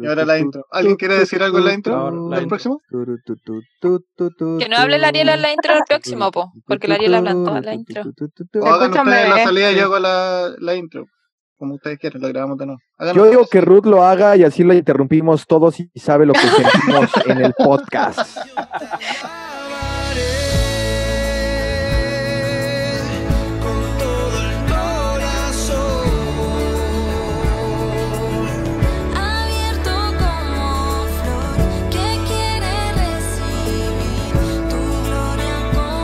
[0.00, 0.64] Y ahora la intro.
[0.70, 2.80] ¿Alguien quiere decir algo en la intro del próximo?
[4.58, 7.30] Que no hable la Ariela en la intro del próximo, po, porque la Ariela habla
[7.30, 8.02] en toda la intro.
[8.60, 11.06] O hagan ustedes la salida y yo hago la, la intro.
[11.56, 12.80] Como ustedes quieran, lo grabamos de nuevo.
[13.14, 16.40] Yo digo que Ruth lo haga y así lo interrumpimos todos y sabe lo que
[16.40, 18.38] sentimos en el podcast.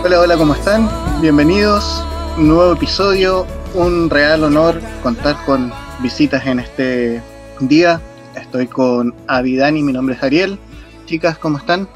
[0.05, 0.87] Hola, hola, ¿cómo están?
[1.23, 2.05] Bienvenidos.
[2.37, 3.47] Un nuevo episodio.
[3.73, 7.23] Un real honor contar con visitas en este
[7.61, 8.03] día.
[8.37, 10.59] Estoy con Avidani, mi nombre es Ariel.
[11.07, 11.89] Chicas, ¿cómo están?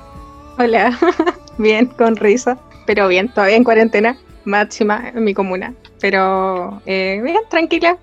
[0.59, 0.99] Hola,
[1.59, 5.75] bien, con risa, pero bien, todavía en cuarentena máxima en mi comuna.
[6.01, 7.99] Pero eh, bien, tranquila.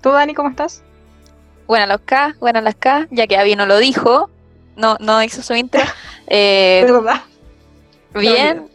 [0.00, 0.84] ¿Tú, Dani, cómo estás?
[1.66, 4.30] Buenas las K, buenas las K, ya que Avi no lo dijo,
[4.76, 5.82] no, no hizo su intro.
[6.32, 7.22] Eh, ¿Verdad?
[8.14, 8.68] bien,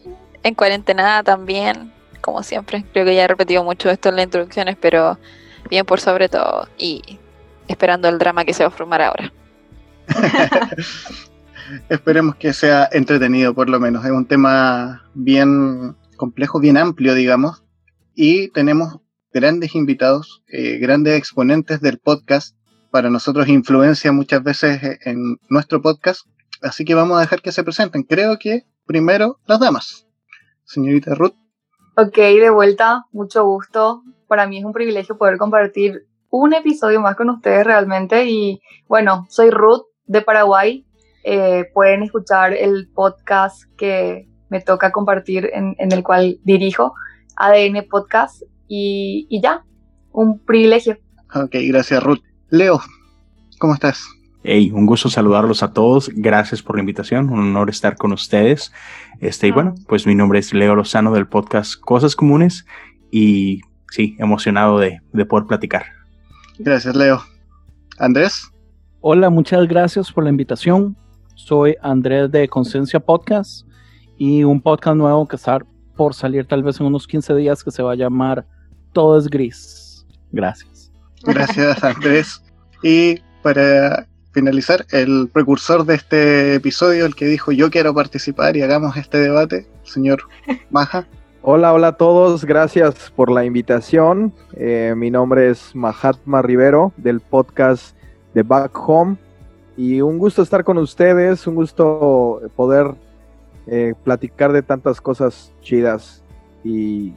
[0.46, 2.84] en cuarentena también, como siempre.
[2.92, 5.18] Creo que ya he repetido mucho esto en las introducciones, pero
[5.68, 7.18] bien por sobre todo y
[7.66, 9.32] esperando el drama que se va a formar ahora.
[11.88, 14.04] Esperemos que sea entretenido por lo menos.
[14.04, 17.64] Es un tema bien complejo, bien amplio, digamos.
[18.14, 19.00] Y tenemos
[19.32, 22.56] grandes invitados, eh, grandes exponentes del podcast.
[22.92, 26.24] Para nosotros influencia muchas veces en nuestro podcast.
[26.62, 28.04] Así que vamos a dejar que se presenten.
[28.04, 30.05] Creo que primero las damas.
[30.66, 31.34] Señorita Ruth.
[31.96, 34.02] Ok, de vuelta, mucho gusto.
[34.28, 38.26] Para mí es un privilegio poder compartir un episodio más con ustedes realmente.
[38.26, 40.86] Y bueno, soy Ruth de Paraguay.
[41.24, 46.94] Eh, pueden escuchar el podcast que me toca compartir en, en el cual dirijo,
[47.36, 48.42] ADN Podcast.
[48.68, 49.64] Y, y ya,
[50.12, 50.98] un privilegio.
[51.34, 52.22] Ok, gracias Ruth.
[52.50, 52.80] Leo,
[53.58, 54.15] ¿cómo estás?
[54.48, 56.08] Hey, un gusto saludarlos a todos.
[56.14, 57.30] Gracias por la invitación.
[57.30, 58.72] Un honor estar con ustedes.
[59.18, 62.64] Este, y bueno, pues mi nombre es Leo Lozano del podcast Cosas Comunes
[63.10, 65.86] y sí, emocionado de, de poder platicar.
[66.60, 67.24] Gracias, Leo.
[67.98, 68.48] Andrés.
[69.00, 70.96] Hola, muchas gracias por la invitación.
[71.34, 73.66] Soy Andrés de Conciencia Podcast
[74.16, 75.58] y un podcast nuevo que está
[75.96, 78.46] por salir tal vez en unos 15 días que se va a llamar
[78.92, 80.06] Todo es Gris.
[80.30, 80.92] Gracias.
[81.24, 82.40] Gracias, Andrés.
[82.84, 88.60] Y para finalizar, el precursor de este episodio, el que dijo yo quiero participar y
[88.60, 90.24] hagamos este debate, señor
[90.70, 91.06] Maja.
[91.40, 94.34] Hola, hola a todos, gracias por la invitación.
[94.54, 97.96] Eh, mi nombre es Mahatma Rivero del podcast
[98.34, 99.16] de Back Home
[99.74, 102.94] y un gusto estar con ustedes, un gusto poder
[103.66, 106.22] eh, platicar de tantas cosas chidas
[106.62, 107.14] y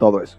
[0.00, 0.38] todo eso.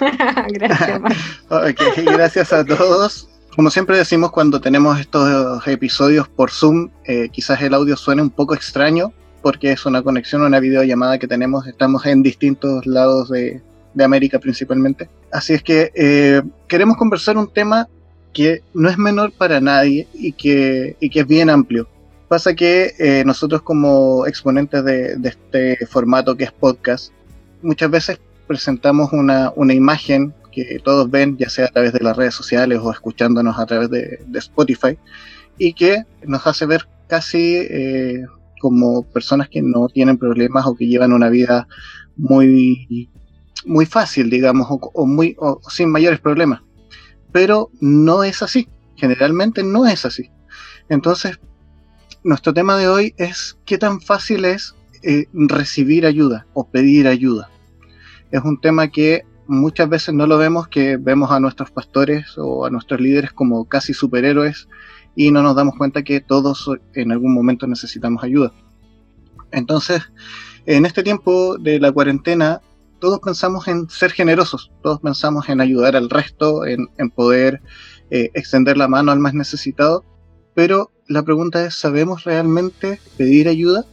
[0.48, 1.00] Gracias,
[1.48, 3.29] okay, gracias a todos.
[3.60, 8.30] Como siempre decimos cuando tenemos estos episodios por Zoom, eh, quizás el audio suene un
[8.30, 9.12] poco extraño
[9.42, 13.60] porque es una conexión, una videollamada que tenemos, estamos en distintos lados de,
[13.92, 15.10] de América principalmente.
[15.30, 17.86] Así es que eh, queremos conversar un tema
[18.32, 21.86] que no es menor para nadie y que, y que es bien amplio.
[22.28, 27.12] Pasa que eh, nosotros como exponentes de, de, este formato que es podcast,
[27.60, 32.16] muchas veces presentamos una, una imagen que todos ven, ya sea a través de las
[32.16, 34.98] redes sociales o escuchándonos a través de, Spotify,
[35.58, 38.24] y que nos hace ver casi eh,
[38.60, 41.66] como personas que no tienen problemas o que llevan una vida
[42.16, 43.08] muy,
[43.64, 45.36] muy fácil, digamos, o, muy,
[45.68, 46.60] sin mayores problemas.
[47.32, 50.30] Pero no es así, generalmente no es así.
[50.88, 51.38] Entonces,
[52.22, 57.48] nuestro tema de hoy es qué tan fácil es eh, recibir ayuda o pedir ayuda.
[58.30, 62.64] Es un tema que muchas veces no lo vemos, que vemos a nuestros pastores o
[62.64, 64.68] a nuestros líderes como casi superhéroes
[65.16, 68.52] y no nos damos cuenta que todos en algún momento necesitamos ayuda.
[69.50, 70.02] Entonces,
[70.66, 72.60] en este tiempo de la cuarentena,
[73.00, 77.60] todos pensamos en ser generosos, todos pensamos en ayudar al resto, en, poder
[78.10, 80.04] eh, extender la mano al más necesitado,
[80.54, 83.84] pero la pregunta es, ¿sabemos realmente pedir ayuda?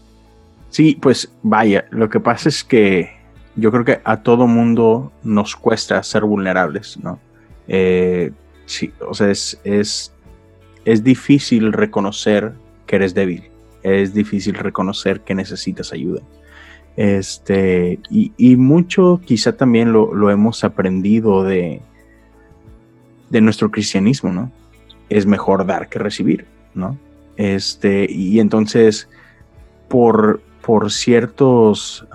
[0.70, 3.17] Sí, pues vaya, lo que pasa es que
[3.57, 7.19] yo creo que a todo mundo nos cuesta ser vulnerables, ¿no?
[7.68, 8.31] Eh,
[8.65, 10.13] sí, o sea, es, es,
[10.86, 12.54] es difícil reconocer
[12.86, 13.50] que eres débil,
[13.83, 16.21] es difícil reconocer que necesitas ayuda.
[16.95, 21.81] Este, y, y mucho quizá también lo, lo, hemos aprendido de,
[23.30, 24.51] de nuestro cristianismo, ¿no?
[25.09, 26.98] Es mejor dar que recibir, ¿no?
[27.36, 29.09] Este, y entonces,
[29.88, 32.07] por, por ciertos,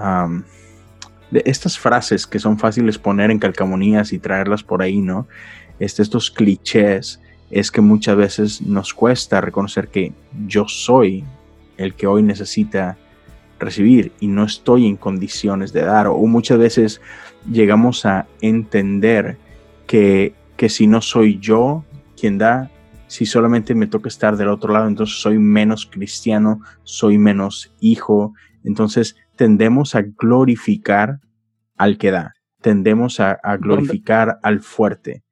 [1.32, 5.26] de estas frases que son fáciles poner en calcamonías y traerlas por ahí, ¿no?
[5.80, 7.20] Este, estos clichés,
[7.50, 10.12] es que muchas veces nos cuesta reconocer que
[10.46, 11.24] yo soy
[11.76, 12.96] el que hoy necesita
[13.58, 16.06] recibir y no estoy en condiciones de dar.
[16.06, 17.00] O muchas veces
[17.50, 19.36] llegamos a entender
[19.86, 21.84] que, que si no soy yo
[22.18, 22.70] quien da,
[23.06, 28.32] si solamente me toca estar del otro lado, entonces soy menos cristiano, soy menos hijo.
[28.64, 31.20] Entonces tendemos a glorificar
[31.76, 35.24] al que da, tendemos a, glorificar al fuerte.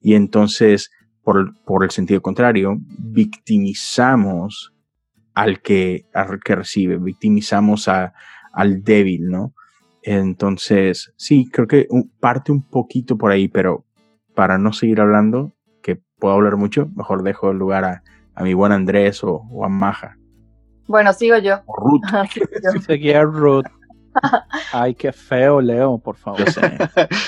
[0.00, 0.90] Y entonces,
[1.22, 4.72] por, por, el sentido contrario, victimizamos
[5.34, 8.14] al que, al que recibe, victimizamos a,
[8.52, 9.54] al débil, ¿no?
[10.02, 11.86] Entonces, sí, creo que
[12.20, 13.84] parte un poquito por ahí, pero
[14.34, 15.52] para no seguir hablando,
[16.18, 18.02] puedo hablar mucho, mejor dejo el lugar a,
[18.42, 20.17] mi buen Andrés o, a Maja.
[20.88, 21.60] Bueno, sigo yo.
[21.66, 22.02] O Ruth.
[22.86, 23.66] Seguía Ruth.
[24.72, 26.40] Ay, qué feo, Leo, por favor.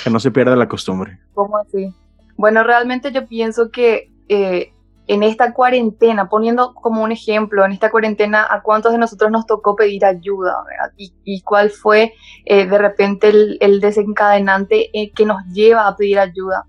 [0.03, 1.21] que no se pierda la costumbre.
[1.35, 1.95] ¿Cómo así?
[2.37, 4.73] Bueno, realmente yo pienso que eh,
[5.07, 9.45] en esta cuarentena, poniendo como un ejemplo, en esta cuarentena, ¿a cuántos de nosotros nos
[9.45, 10.57] tocó pedir ayuda?
[10.97, 12.15] Y, cuál fue
[12.45, 13.31] eh, de repente
[13.61, 16.65] el, desencadenante eh, que nos lleva a pedir ayuda?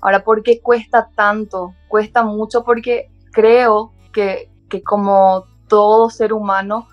[0.00, 1.74] Ahora, ¿por qué cuesta tanto?
[1.88, 4.50] Cuesta mucho porque creo que,
[4.84, 6.86] como todo ser humano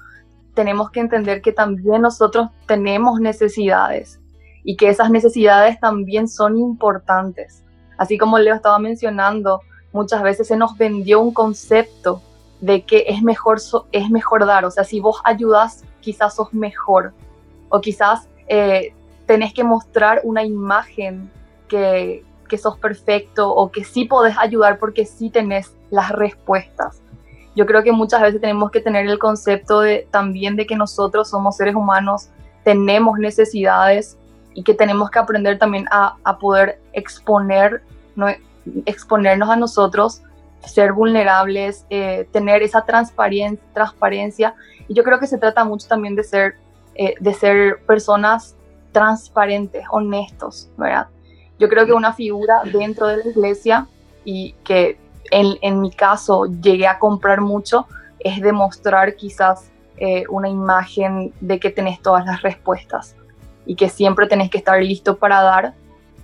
[0.54, 4.22] tenemos que entender que también nosotros tenemos necesidades
[4.64, 7.64] y que esas necesidades también son importantes.
[7.98, 12.22] Así como Leo estaba mencionando, muchas veces se nos vendió un concepto
[12.62, 13.60] de que es mejor,
[13.92, 17.14] es mejor dar, o sea, si vos ayudas, quizás sos mejor,
[17.70, 18.94] o quizás eh,
[19.26, 21.30] tenés que mostrar una imagen
[21.68, 27.02] que, que sos perfecto o que sí podés ayudar porque sí tenés las respuestas.
[27.58, 31.28] Yo creo que muchas veces tenemos que tener el concepto de, también de que nosotros
[31.28, 32.30] somos seres humanos,
[32.64, 34.16] tenemos necesidades
[34.54, 37.82] y que tenemos que aprender también a, a poder exponer,
[38.16, 38.28] ¿no?
[38.86, 40.22] exponernos a nosotros,
[40.64, 44.54] ser vulnerables, eh, tener esa transparencia, transparencia.
[44.88, 46.58] Y yo creo que se trata mucho también de ser,
[46.94, 48.56] eh, de ser personas
[48.92, 51.08] transparentes, honestos, ¿verdad?
[51.58, 53.88] Yo creo que una figura dentro de la iglesia
[54.24, 55.00] y que
[55.32, 57.88] en, en mi caso llegué a comprar mucho
[58.20, 63.16] es demostrar quizás eh, una imagen de que tenés todas las respuestas
[63.66, 65.74] y que siempre tenés que estar listo para dar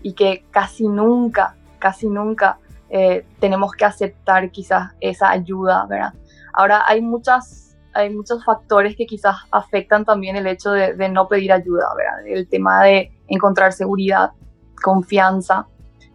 [0.02, 2.60] y que casi nunca, casi nunca
[2.90, 6.14] eh, tenemos que aceptar quizás esa ayuda, ¿verdad?
[6.54, 11.28] Ahora hay muchas, hay muchos factores que quizás afectan también el hecho de, de no
[11.28, 12.28] pedir ayuda, ¿verdad?
[12.28, 14.32] El tema de encontrar seguridad,
[14.84, 15.68] confianza,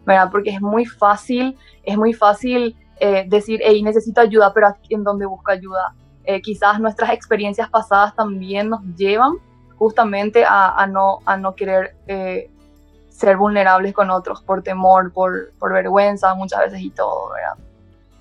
[0.09, 0.31] ¿verdad?
[0.31, 5.27] Porque es muy fácil, es muy fácil eh, decir, hey, necesito ayuda, pero ¿en dónde
[5.27, 5.93] busco ayuda?
[6.23, 9.33] Eh, quizás nuestras experiencias pasadas también nos llevan
[9.77, 12.49] justamente a, no, a no querer eh,
[13.09, 17.63] ser vulnerables con otros por temor, por, por, vergüenza muchas veces y todo, ¿verdad?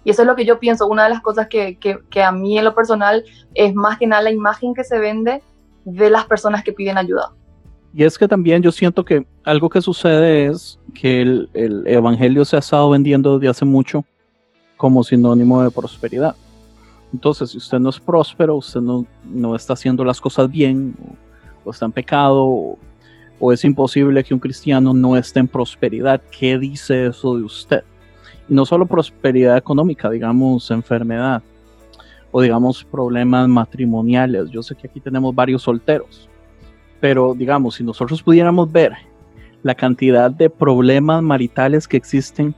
[0.05, 2.32] Y eso es lo que yo pienso, una de las cosas que, que, que a
[2.32, 3.25] mí en lo personal
[3.55, 5.43] es más que nada la imagen que se vende
[5.85, 7.32] de las personas que piden ayuda.
[7.94, 12.56] Y es que también yo siento que algo que sucede es que el, Evangelio se
[12.56, 14.05] ha estado vendiendo desde hace mucho
[14.76, 16.37] como sinónimo de prosperidad.
[17.12, 20.94] Entonces, si usted no es próspero, usted no, no está haciendo las cosas bien,
[21.64, 22.79] o, está en pecado, o,
[23.40, 26.20] o, es imposible que un cristiano no esté en prosperidad.
[26.38, 27.85] ¿Qué dice eso de usted?
[28.49, 31.43] Y no solo prosperidad económica, digamos enfermedad,
[32.31, 34.50] o digamos problemas matrimoniales.
[34.50, 36.28] Yo sé que aquí tenemos varios solteros
[37.00, 38.93] pero digamos, si nosotros pudiéramos ver
[39.62, 42.55] la cantidad de problemas maritales que existen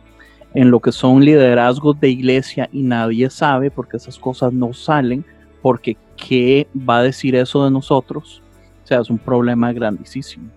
[0.55, 5.25] en lo que son liderazgos de iglesia y nadie sabe porque esas cosas no salen,
[5.63, 8.43] porque ¿qué va a decir eso de nosotros?
[8.85, 10.49] O sea, es un problema grandísimo.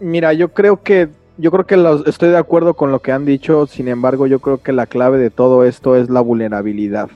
[0.00, 1.08] Mira, yo creo que
[1.38, 4.62] yo creo que estoy de acuerdo con lo que han dicho, sin embargo, yo creo
[4.62, 7.08] que la clave de todo esto es la vulnerabilidad.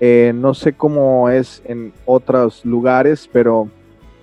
[0.00, 3.68] Eh, no sé cómo es en otros lugares, pero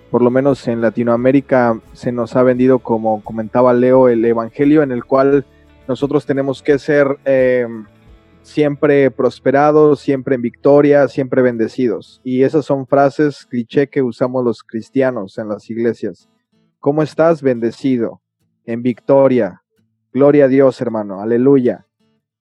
[0.09, 4.91] por lo menos en Latinoamérica se nos ha vendido, como comentaba Leo, el Evangelio en
[4.91, 5.45] el cual
[5.87, 7.67] nosotros tenemos que ser eh,
[8.41, 12.21] siempre prosperados, siempre en victoria, siempre bendecidos.
[12.23, 16.29] Y esas son frases cliché que usamos los cristianos en las iglesias.
[16.79, 17.41] ¿Cómo estás?
[17.41, 18.21] Bendecido,
[18.65, 19.61] en victoria.
[20.11, 21.85] Gloria a Dios, hermano, aleluya.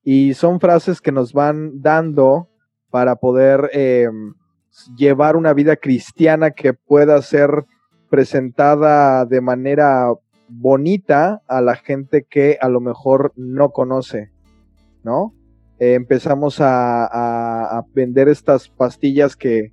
[0.03, 2.49] Y son frases que nos van dando
[2.91, 4.09] para poder eh,
[4.97, 7.65] llevar una vida cristiana que pueda ser
[8.11, 10.13] presentada de manera
[10.49, 14.31] bonita a la gente que a lo mejor no conoce,
[15.03, 15.35] ¿no?
[15.79, 19.73] Eh, empezamos a, vender estas pastillas que,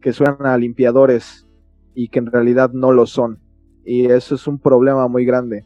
[0.00, 1.46] que suenan a limpiadores
[1.94, 3.38] y que en realidad no lo son.
[3.84, 5.64] Y eso es un problema muy grande.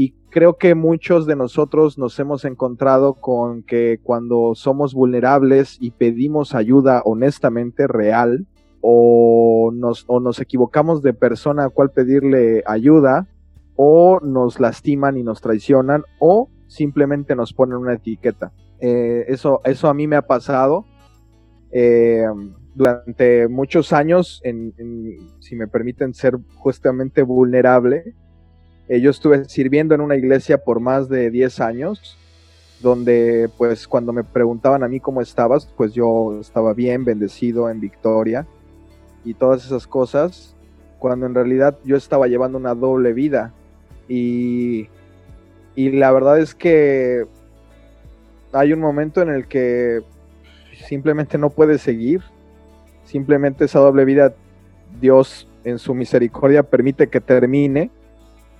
[0.00, 5.90] Y creo que muchos de nosotros nos hemos encontrado con que cuando somos vulnerables y
[5.90, 8.46] pedimos ayuda honestamente real,
[8.80, 13.26] o nos, o nos equivocamos de persona a cual pedirle ayuda,
[13.74, 18.52] o nos lastiman y nos traicionan, o simplemente nos ponen una etiqueta.
[18.78, 20.84] Eh, eso, eso a mí me ha pasado
[21.72, 22.24] eh,
[22.72, 24.72] durante muchos años, en,
[25.40, 28.14] si me permiten ser justamente vulnerable.
[28.88, 32.16] Yo estuve sirviendo en una iglesia por más de 10 años,
[32.80, 37.80] donde pues cuando me preguntaban a mí cómo estabas, pues yo estaba bien, bendecido, en
[37.80, 38.46] victoria
[39.24, 40.54] y todas esas cosas,
[40.98, 43.52] cuando en realidad yo estaba llevando una doble vida.
[44.08, 44.88] Y,
[45.74, 47.26] y la verdad es que
[48.52, 50.00] hay un momento en el que
[50.86, 52.22] simplemente no puedes seguir,
[53.04, 54.34] simplemente esa doble vida
[54.98, 57.90] Dios en su misericordia permite que termine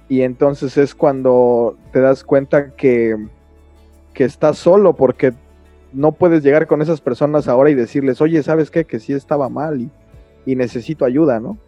[0.08, 3.16] y entonces es cuando te das cuenta que,
[4.14, 5.34] que estás solo porque
[5.92, 8.84] no puedes llegar con esas personas ahora y decirles, oye, ¿sabes qué?
[8.84, 9.90] Que sí estaba mal y,
[10.46, 11.58] y necesito ayuda, ¿no?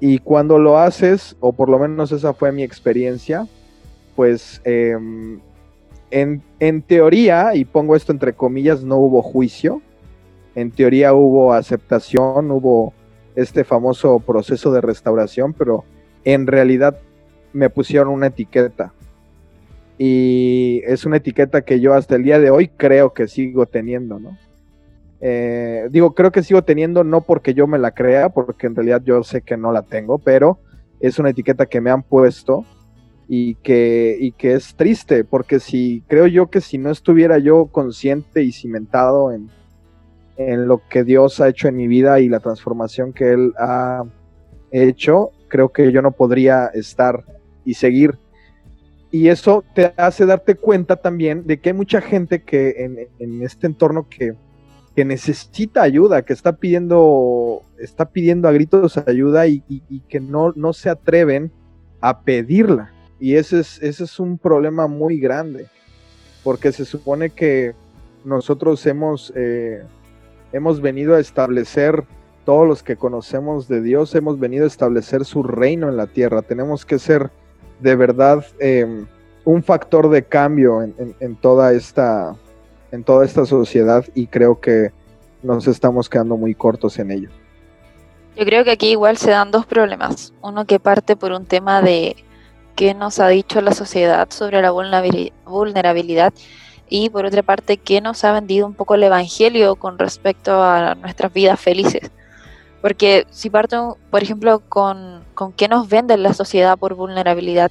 [0.00, 3.48] Y cuando lo haces, o por lo menos esa fue mi experiencia,
[4.14, 5.40] pues em,
[6.10, 9.82] en, en, teoría, y pongo esto entre comillas, no hubo juicio.
[10.54, 12.92] En teoría hubo aceptación, hubo
[13.34, 15.84] este famoso proceso de restauración, pero
[16.24, 16.98] en realidad
[17.52, 18.92] me pusieron una etiqueta.
[19.98, 24.20] Y es una etiqueta que yo hasta el día de hoy creo que sigo teniendo,
[24.20, 24.38] ¿no?
[25.20, 29.02] Eh, digo, creo que sigo teniendo no porque yo me la crea, porque en realidad
[29.04, 30.60] yo sé que no la tengo, pero
[31.00, 32.64] es una etiqueta que me han puesto
[33.26, 37.66] y que, y que es triste, porque si creo yo que si no estuviera yo
[37.66, 39.50] consciente y cimentado en,
[40.36, 44.04] en lo que Dios ha hecho en mi vida y la transformación que Él ha
[44.70, 47.24] hecho, creo que yo no podría estar
[47.68, 48.18] y seguir.
[49.10, 53.66] Y eso te hace darte cuenta también de que hay mucha gente que en, este
[53.66, 54.34] entorno que,
[54.96, 59.60] que necesita ayuda, que está pidiendo, está pidiendo a gritos ayuda y,
[60.08, 61.52] que no, no se atreven
[62.00, 62.90] a pedirla.
[63.20, 65.66] Y ese es, ese es un problema muy grande,
[66.44, 67.74] porque se supone que
[68.24, 69.82] nosotros hemos, eh,
[70.52, 72.04] hemos venido a establecer,
[72.46, 76.40] todos los que conocemos de Dios, hemos venido a establecer su reino en la tierra.
[76.40, 77.30] Tenemos que ser
[77.80, 79.06] de verdad em,
[79.44, 82.36] un factor de cambio en toda esta
[82.92, 84.92] en toda esta sociedad y creo que
[85.42, 87.30] nos estamos quedando muy cortos en ello.
[88.36, 90.32] Yo creo que aquí igual se dan dos problemas.
[90.42, 92.16] Uno que parte por un tema de
[92.76, 96.32] qué nos ha dicho la sociedad sobre la vulnerabilidad
[96.88, 100.94] y por otra parte qué nos ha vendido un poco el Evangelio con respecto a
[100.94, 102.10] nuestras vidas felices.
[102.80, 107.70] Porque si parto, por ejemplo, con, con qué nos vende la sociedad por vulnerabilidad,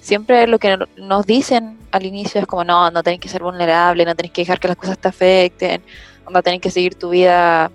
[0.00, 4.04] siempre lo que nos dicen al inicio es como, no, no tenés que ser vulnerable,
[4.04, 5.82] no tenés que dejar que las cosas te afecten,
[6.30, 7.70] no tenés que seguir tu vida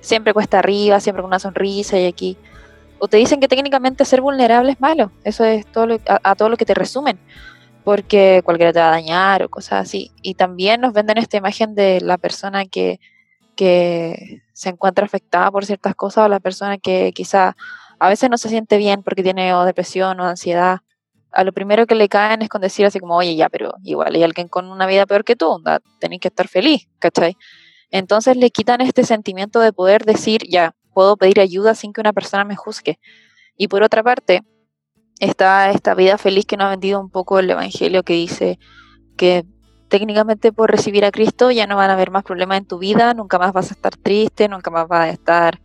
[0.00, 2.36] siempre cuesta arriba, siempre con una sonrisa y aquí.
[2.98, 6.56] O te dicen que técnicamente ser vulnerable es malo, eso es todo a, todo lo
[6.56, 7.18] que te resumen,
[7.84, 10.12] porque cualquiera te va a dañar o cosas así.
[10.22, 13.00] Y también nos venden esta imagen de la persona que,
[13.56, 17.56] que se encuentra afectada por ciertas cosas o la persona que quizá
[17.98, 20.80] a veces no se siente bien porque tiene depresión o ansiedad
[21.32, 24.14] a lo primero que le caen es con decir así como, oye, ya, pero igual
[24.14, 25.62] hay alguien con una vida peor que tú,
[25.98, 27.38] tenés que estar feliz, ¿cachai?
[27.90, 32.12] Entonces le quitan este sentimiento de poder decir, ya, puedo pedir ayuda sin que una
[32.12, 32.98] persona me juzgue.
[33.56, 34.42] Y por otra parte,
[35.20, 38.58] está esta vida feliz que nos ha vendido un poco el Evangelio que dice
[39.16, 39.46] que
[39.90, 43.12] técnicamente por recibir a Cristo ya no van a haber más problemas en tu vida,
[43.12, 45.60] nunca más vas a estar triste, nunca más vas a estar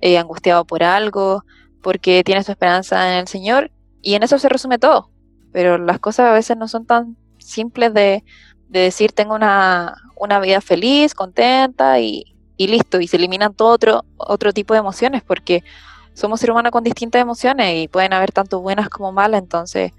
[0.00, 1.44] eh, angustiado por algo,
[1.82, 3.72] porque tienes tu esperanza en el Señor
[4.02, 5.10] y en eso se resume todo.
[5.50, 8.22] Pero las cosas a veces no son tan simples de,
[8.68, 9.96] decir tengo una,
[10.42, 13.00] vida feliz, contenta y, listo.
[13.00, 15.64] Y se eliminan todo otro, otro tipo de emociones porque
[16.12, 19.42] somos seres humanos con distintas emociones y pueden haber tanto buenas como malas.
[19.42, 19.92] Entonces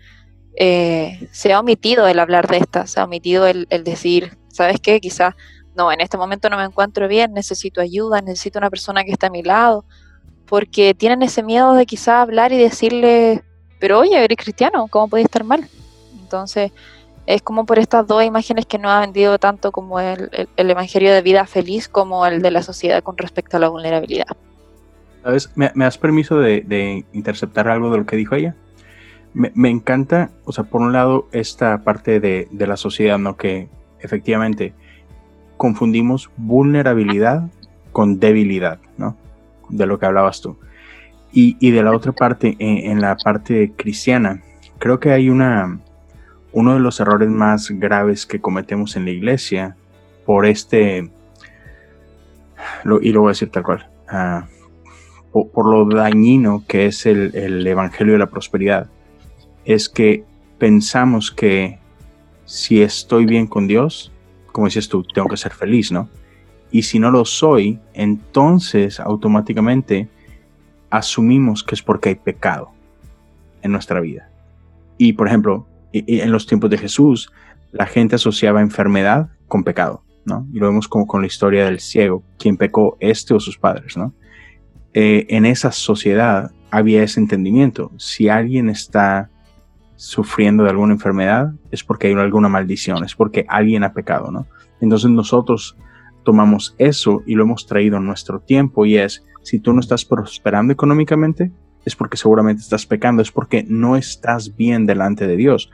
[0.55, 4.79] eh, se ha omitido el hablar de estas, se ha omitido el, el decir, ¿sabes
[4.79, 4.99] qué?
[4.99, 5.35] Quizás
[5.75, 9.27] no, en este momento no me encuentro bien, necesito ayuda, necesito una persona que esté
[9.27, 9.85] a mi lado,
[10.45, 13.43] porque tienen ese miedo de quizás hablar y decirle
[13.81, 15.67] pero oye, eres cristiano, ¿cómo puede estar mal?
[16.21, 16.71] Entonces,
[17.25, 21.23] es como por estas dos imágenes que no ha vendido tanto como el, Evangelio de
[21.23, 24.27] vida feliz como el de la sociedad con respecto a la vulnerabilidad.
[25.23, 25.49] ¿Sabes?
[25.55, 28.55] ¿Me, das permiso de, interceptar algo de lo que dijo ella?
[29.33, 33.37] Me, encanta, o sea, por un lado, esta parte de, la sociedad, ¿no?
[33.37, 33.69] Que
[33.99, 34.73] efectivamente
[35.55, 37.49] confundimos vulnerabilidad
[37.93, 39.15] con debilidad, ¿no?
[39.69, 40.57] De lo que hablabas tú.
[41.31, 44.41] Y, de la otra parte, en, la parte cristiana,
[44.79, 45.79] creo que hay una,
[46.51, 49.77] uno de los errores más graves que cometemos en la iglesia
[50.25, 51.09] por este,
[53.01, 54.45] y lo voy a decir tal cual, ah,
[55.31, 58.89] por, lo dañino que es el, el Evangelio de la Prosperidad,
[59.65, 60.23] es que
[60.57, 61.79] pensamos que
[62.45, 64.11] si estoy bien con Dios,
[64.51, 66.09] como dices tú, tengo que ser feliz, ¿no?
[66.71, 70.09] Y si no lo soy, entonces automáticamente
[70.89, 72.71] asumimos que es porque hay pecado
[73.61, 74.29] en nuestra vida.
[74.97, 77.31] Y por ejemplo, en los tiempos de Jesús,
[77.71, 80.47] la gente asociaba enfermedad con pecado, ¿no?
[80.53, 83.97] Y lo vemos como con la historia del ciego, quien pecó, este o sus padres,
[83.97, 84.13] ¿no?
[84.93, 87.91] Eh, en esa sociedad había ese entendimiento.
[87.97, 89.29] Si alguien está
[90.01, 94.47] sufriendo de alguna enfermedad, es porque hay alguna maldición, es porque alguien ha pecado, ¿no?
[94.79, 95.77] Entonces nosotros
[96.23, 100.03] tomamos eso y lo hemos traído en nuestro tiempo y es, si tú no estás
[100.03, 101.51] prosperando económicamente,
[101.85, 105.69] es porque seguramente estás pecando, es porque no estás bien delante de Dios.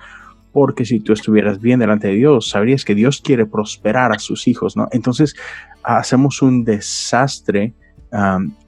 [0.52, 4.50] Porque si tú estuvieras bien delante de Dios, sabrías que Dios quiere prosperar a sus
[4.50, 4.90] hijos, ¿no?
[4.92, 5.38] Entonces
[5.84, 7.76] hacemos un desastre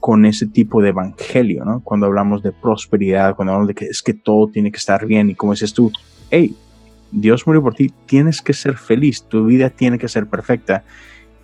[0.00, 1.80] con ese tipo de evangelio, ¿no?
[1.80, 5.30] Cuando hablamos de prosperidad, cuando hablamos de que es que todo tiene que estar bien
[5.30, 5.90] y como dices tú,
[6.30, 6.54] hey,
[7.10, 10.84] Dios murió por ti, tienes que ser feliz, tu vida tiene que ser perfecta.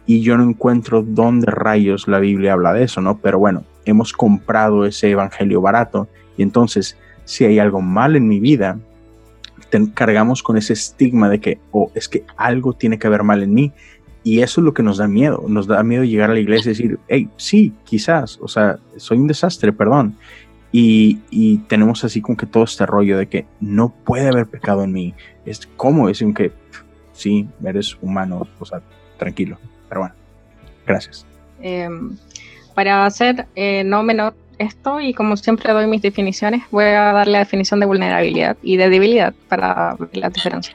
[0.05, 3.19] Y yo no encuentro dónde rayos la Biblia habla de eso, ¿no?
[3.19, 8.39] Pero bueno, hemos comprado ese evangelio barato y entonces si hay algo mal en mi
[8.39, 8.79] vida,
[9.95, 13.53] cargamos con ese estigma de que, oh, es que algo tiene que haber mal en
[13.53, 13.73] mí
[14.27, 15.45] y eso es lo que nos da miedo.
[15.47, 19.19] Nos da miedo llegar a la iglesia y decir, hey, sí, quizás, o sea, soy
[19.19, 20.17] un desastre, perdón.
[20.73, 24.83] Y, y, tenemos así como que todo este rollo de que no puede haber pecado
[24.83, 25.15] en mí.
[25.45, 26.51] Es como es que
[27.13, 28.83] sí, eres humano, o sea,
[29.17, 29.59] tranquilo.
[29.89, 30.15] Pero bueno,
[30.85, 31.25] gracias.
[31.61, 32.17] Em,
[32.75, 37.29] para hacer eh, no menor esto, y como siempre doy mis definiciones, voy a dar
[37.29, 40.75] la definición de vulnerabilidad y de debilidad para ver la diferencia.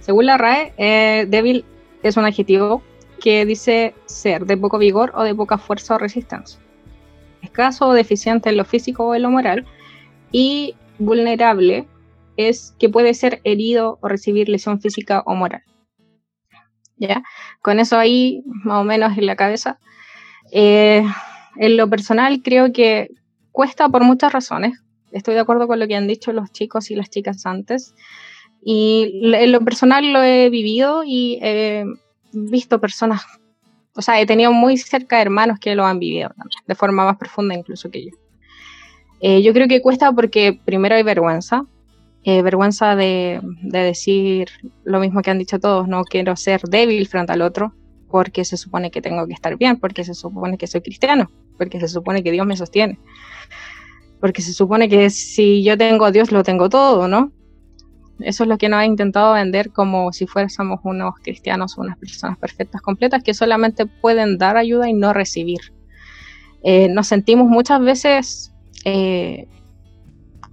[0.00, 1.64] Según la RAE, eh, débil
[2.08, 2.82] es un adjetivo
[3.20, 6.60] que dice ser de poco vigor o de poca fuerza o resistencia.
[7.42, 9.66] Escaso o deficiente en lo físico o en lo moral.
[10.32, 11.86] Y vulnerable
[12.36, 15.62] es que puede ser herido o recibir lesión física o moral.
[16.98, 17.22] ¿Ya?
[17.62, 19.78] Con eso ahí, más o menos en la cabeza.
[20.52, 21.04] Eh,
[21.56, 23.10] en lo personal, creo que
[23.52, 24.82] cuesta por muchas razones.
[25.12, 27.94] Estoy de acuerdo con lo que han dicho los chicos y las chicas antes.
[28.62, 31.84] Y en lo personal lo he vivido y he
[32.32, 33.22] visto personas,
[33.94, 36.30] o sea, he tenido muy cerca hermanos que lo han vivido
[36.66, 38.10] de forma más profunda incluso que yo.
[39.20, 41.64] Eh, yo creo que cuesta porque primero hay vergüenza,
[42.24, 44.48] eh, vergüenza de, de, decir
[44.84, 47.72] lo mismo que han dicho todos, no quiero ser débil frente al otro,
[48.10, 51.80] porque se supone que tengo que estar bien, porque se supone que soy cristiano, porque
[51.80, 52.98] se supone que Dios me sostiene,
[54.20, 57.32] porque se supone que si yo tengo a Dios lo tengo todo, ¿no?
[58.20, 61.98] Eso es lo que nos ha intentado vender como si fuésemos unos cristianos o unas
[61.98, 65.60] personas perfectas, completas, que solamente pueden dar ayuda y no recibir.
[66.62, 68.52] Eh, nos sentimos muchas veces
[68.84, 69.46] eh,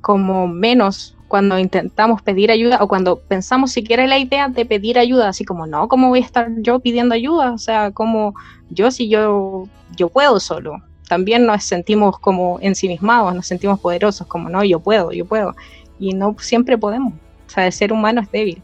[0.02, 4.99] como menos cuando intentamos pedir ayuda o cuando pensamos siquiera en la idea de pedir
[4.99, 7.54] ayuda, así como, no, ¿cómo voy a estar yo pidiendo ayuda?
[7.54, 8.36] O sea, como
[8.69, 9.63] yo si yo,
[9.97, 10.84] yo puedo solo.
[11.08, 15.56] También nos sentimos como ensimismados, nos sentimos poderosos, como, no, yo puedo, yo puedo.
[15.99, 17.13] Y no siempre podemos.
[17.53, 18.61] Sea, el ser humano es débil.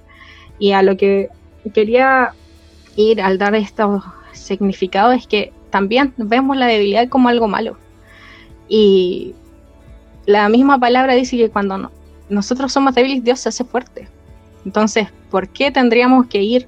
[0.57, 1.29] Y a lo que
[1.73, 2.33] quería
[2.95, 7.77] ir al dar estos significados es que también vemos la debilidad como algo malo.
[8.67, 9.35] Y
[10.25, 11.91] la misma palabra dice que cuando
[12.29, 14.07] nosotros somos débiles, Dios se hace fuerte.
[14.65, 16.67] Entonces, ¿por qué tendríamos que ir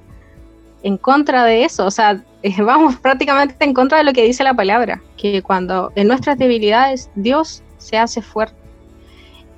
[0.82, 1.86] en contra de eso?
[1.86, 2.22] O sea,
[2.58, 7.10] vamos prácticamente en contra de lo que dice la palabra, que cuando en nuestras debilidades
[7.14, 8.61] Dios se hace fuerte.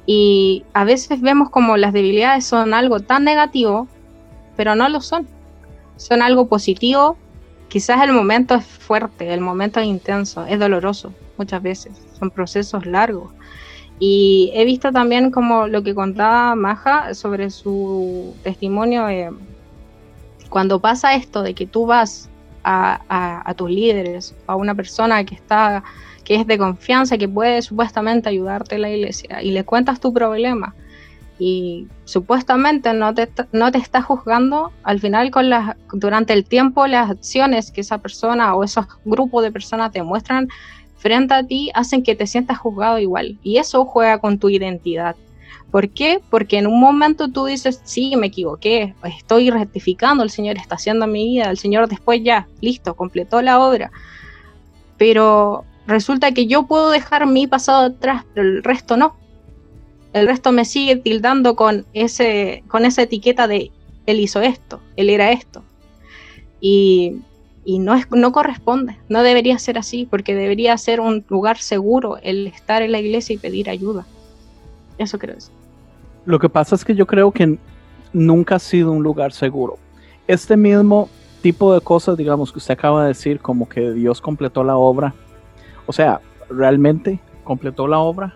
[0.06, 3.88] Y a veces vemos como las debilidades son algo tan negativo,
[4.56, 5.26] pero no lo son.
[5.96, 7.16] Son algo positivo.
[7.68, 11.92] Quizás el momento es fuerte, el momento es intenso, es doloroso muchas veces.
[12.18, 13.32] Son procesos largos.
[13.98, 19.08] Y he visto también como lo que contaba Maja sobre su testimonio.
[19.08, 19.30] Eh,
[20.50, 22.28] cuando pasa esto de que tú vas
[22.62, 25.82] a, a tus líderes, a una persona que está
[26.24, 30.12] que es de confianza, que puede supuestamente ayudarte en la iglesia, y le cuentas tu
[30.12, 30.74] problema,
[31.38, 36.86] y supuestamente no te, no te está juzgando, al final con las, durante el tiempo
[36.86, 40.48] las acciones que esa persona o esos grupos de personas te muestran
[40.96, 43.38] frente a ti hacen que te sientas juzgado igual.
[43.42, 45.16] Y eso juega con tu identidad.
[45.70, 46.20] ¿Por qué?
[46.30, 51.08] Porque en un momento tú dices, sí, me equivoqué, estoy rectificando, el Señor está haciendo
[51.08, 53.90] mi vida, el Señor después ya, listo, completó la obra.
[54.96, 59.16] Pero resulta que yo puedo dejar mi pasado atrás, pero el resto no.
[60.12, 63.70] el resto me sigue tildando con, ese, con esa etiqueta de
[64.06, 65.62] él hizo esto, él era esto.
[66.60, 67.20] Y,
[67.66, 72.46] no, es, no corresponde, no debería ser así, porque debería ser un lugar seguro el
[72.46, 74.06] estar en la iglesia y pedir ayuda.
[74.98, 75.36] Eso creo.
[76.24, 77.58] Lo que pasa es que yo creo que
[78.12, 79.78] nunca ha sido un lugar seguro.
[80.26, 81.08] Este mismo
[81.42, 85.14] tipo de cosas, digamos, que usted acaba de decir, como que Dios completó la obra.
[85.86, 88.34] O sea, ¿realmente completó la obra?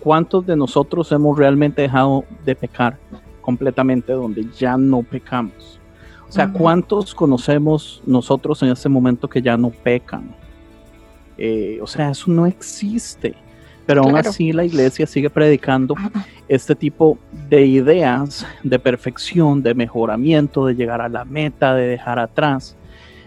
[0.00, 2.98] ¿Cuántos de nosotros hemos realmente dejado de pecar
[3.40, 5.80] completamente donde ya no pecamos?
[6.28, 10.34] O sea, ¿cuántos conocemos nosotros en este momento que ya no pecan?
[11.36, 13.34] Eh, o sea, eso no existe.
[13.84, 15.94] Pero aún así la iglesia sigue predicando
[16.48, 17.18] este tipo
[17.50, 22.76] de ideas de perfección, de mejoramiento, de llegar a la meta, de dejar atrás.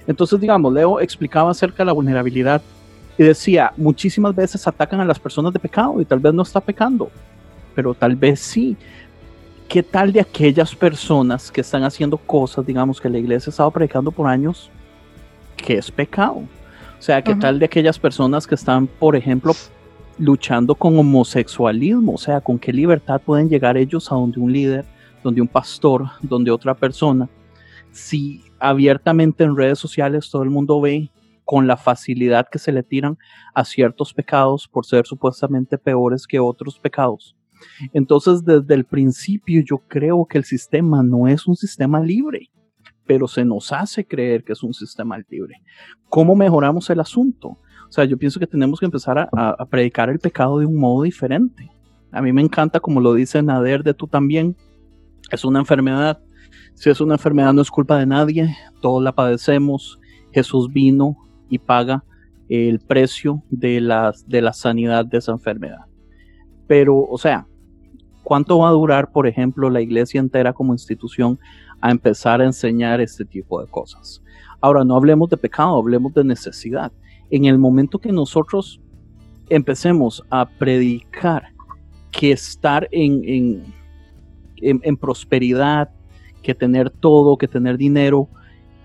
[0.07, 2.61] Entonces, digamos, Leo explicaba acerca de la vulnerabilidad
[3.17, 6.59] y decía, muchísimas veces atacan a las personas de pecado y tal vez no está
[6.59, 7.09] pecando,
[7.73, 8.75] pero tal vez sí.
[9.67, 13.71] ¿Qué tal de aquellas personas que están haciendo cosas, digamos, que la iglesia ha estado
[13.71, 14.69] predicando por años,
[15.57, 16.43] que es pecado?
[16.99, 19.53] O sea, ¿qué tal de aquellas personas que están, por ejemplo,
[20.17, 24.85] luchando con homosexualismo, o sea, con qué libertad pueden llegar ellos a donde un líder,
[25.23, 27.27] donde un pastor, donde otra persona,
[27.91, 31.09] si abiertamente en redes sociales todo el mundo ve
[31.45, 33.17] con la facilidad que se le tiran
[33.53, 37.35] a ciertos pecados por ser supuestamente peores que otros pecados.
[37.93, 42.49] Entonces, desde el principio yo creo que el sistema no es un sistema libre,
[43.05, 45.55] pero se nos hace creer que es un sistema libre.
[46.09, 47.59] ¿Cómo mejoramos el asunto?
[47.87, 51.03] O sea, yo pienso que tenemos que empezar a, predicar el pecado de un modo
[51.03, 51.71] diferente.
[52.11, 54.55] A mí me encanta, como lo dice Nader de tú también,
[55.31, 56.19] es una enfermedad.
[56.73, 59.99] Si es una enfermedad no es culpa de nadie, todos la padecemos.
[60.31, 61.17] Jesús vino
[61.49, 62.03] y paga
[62.49, 65.85] el precio de la, de la sanidad de esa enfermedad.
[66.67, 67.47] Pero, o sea,
[68.23, 71.39] ¿cuánto va a durar, por ejemplo, la iglesia entera como institución
[71.81, 74.21] a empezar a enseñar este tipo de cosas?
[74.61, 76.91] Ahora, no hablemos de pecado, hablemos de necesidad
[77.29, 78.79] en el momento que nosotros
[79.49, 81.53] empecemos a predicar
[82.11, 83.63] que estar en,
[84.57, 85.89] en, prosperidad,
[86.41, 88.29] que tener todo, que tener dinero,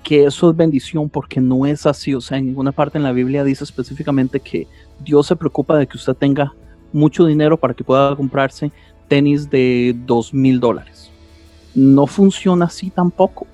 [0.03, 2.15] que eso es bendición porque no es así.
[2.15, 4.67] O sea, en ninguna parte en la Biblia dice específicamente que
[5.05, 6.53] Dios se preocupa de que usted tenga
[6.93, 8.73] mucho dinero para que pueda comprarse
[9.09, 11.11] tenis de dos mil dólares.
[11.75, 13.47] No funciona así tampoco,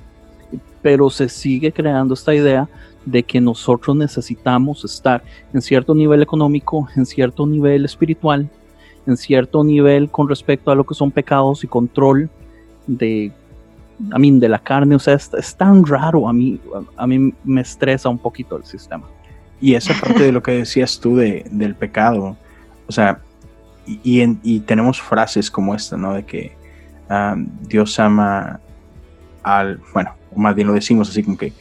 [0.83, 2.69] pero se sigue creando esta idea
[3.05, 8.49] de que nosotros necesitamos estar en cierto nivel económico, en cierto nivel espiritual,
[9.07, 12.29] en cierto nivel con respecto a lo que son pecados y control
[12.87, 13.33] de,
[14.11, 14.95] a mí, de la carne.
[14.95, 16.61] O sea, es, tan raro, a mí,
[16.97, 19.07] a mí me estresa un poquito el sistema.
[19.61, 22.37] Y esa parte de lo que decías tú de, del pecado,
[22.87, 23.21] o sea,
[23.87, 26.13] y, y, tenemos frases como esta, ¿no?
[26.13, 26.53] De que
[27.09, 28.61] ah, Dios ama
[29.43, 31.53] al, bueno, más bien lo decimos así como que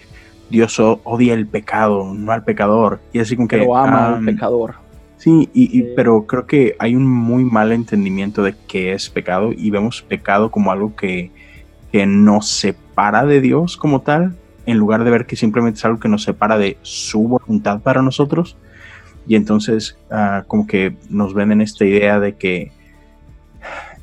[0.49, 2.99] Dios odia el pecado, no al pecador.
[3.13, 3.57] Y así como que...
[3.57, 4.75] Pero ama al pecador.
[5.17, 9.71] Sí, y, pero creo que hay un muy mal entendimiento de qué es pecado y
[9.71, 11.31] vemos pecado como algo que,
[11.95, 15.97] que nos separa de Dios como tal, en lugar de ver que simplemente es algo
[15.97, 18.57] que nos separa de su voluntad para nosotros.
[19.25, 22.73] Y entonces ah, como que nos venden esta idea de que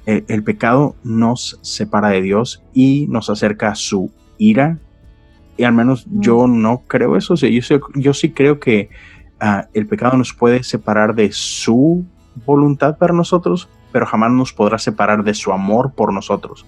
[0.06, 4.78] el, el, pecado nos separa de Dios y nos acerca a su ira
[5.58, 7.34] y al menos yo no creo eso.
[7.34, 7.60] O sea, yo,
[7.94, 8.88] yo sí creo que
[9.38, 12.06] ah, el pecado nos puede separar de su
[12.46, 16.64] voluntad para nosotros, pero jamás nos podrá separar de su amor por nosotros.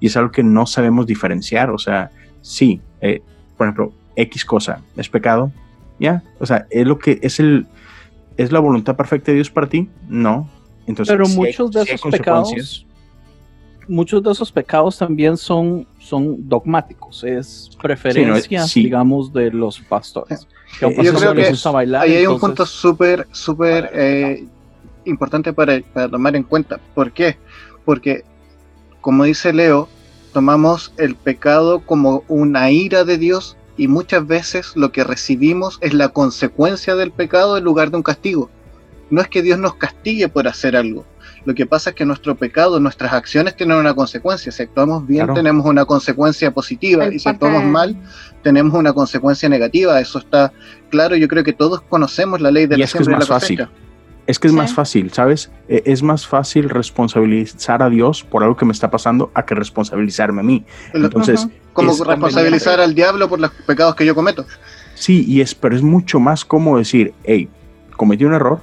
[0.00, 1.70] Y es algo que no sabemos diferenciar.
[1.70, 3.22] O sea, sí, eh,
[3.56, 5.52] por ejemplo, X cosa es pecado,
[5.98, 6.22] ¿ya?
[6.38, 7.66] O sea, es lo que es el
[8.36, 10.48] es la voluntad perfecta de Dios para ti, no.
[10.86, 12.86] Entonces, pero muchos de esos pecados
[13.88, 20.46] muchos de esos pecados también son, son dogmáticos, es preferencia, digamos, de los pastores.
[20.80, 24.44] Yo creo que ahí hay un punto súper, súper eh,
[25.06, 26.78] importante para, para tomar en cuenta.
[26.94, 27.38] ¿Por qué?
[27.84, 28.24] Porque,
[29.00, 29.88] como dice Leo,
[30.32, 35.94] tomamos el pecado como una ira de Dios y muchas veces lo que recibimos es
[35.94, 38.50] la consecuencia del pecado en lugar de un castigo.
[39.10, 41.06] No es que Dios nos castigue por hacer algo,
[41.48, 44.52] lo que pasa es que nuestro pecado, nuestras acciones tienen una consecuencia.
[44.52, 47.06] Si actuamos bien, tenemos una consecuencia positiva.
[47.06, 47.96] y si actuamos mal,
[48.42, 49.98] tenemos una consecuencia negativa.
[49.98, 50.52] Eso está
[50.90, 51.16] claro.
[51.16, 53.66] Yo creo que todos conocemos la ley de y es que es más fácil.
[54.28, 55.50] Es que es más fácil, ¿sabes?
[55.70, 59.54] E, es más fácil responsabilizar a Dios por algo que me está pasando a que
[59.54, 60.66] responsabilizarme a mí.
[60.92, 64.44] Entonces, como responsabilizar al diablo por los pecados que yo cometo.
[64.94, 67.48] Sí, y es, pero es mucho más como decir, hey,
[67.96, 68.60] cometí un error,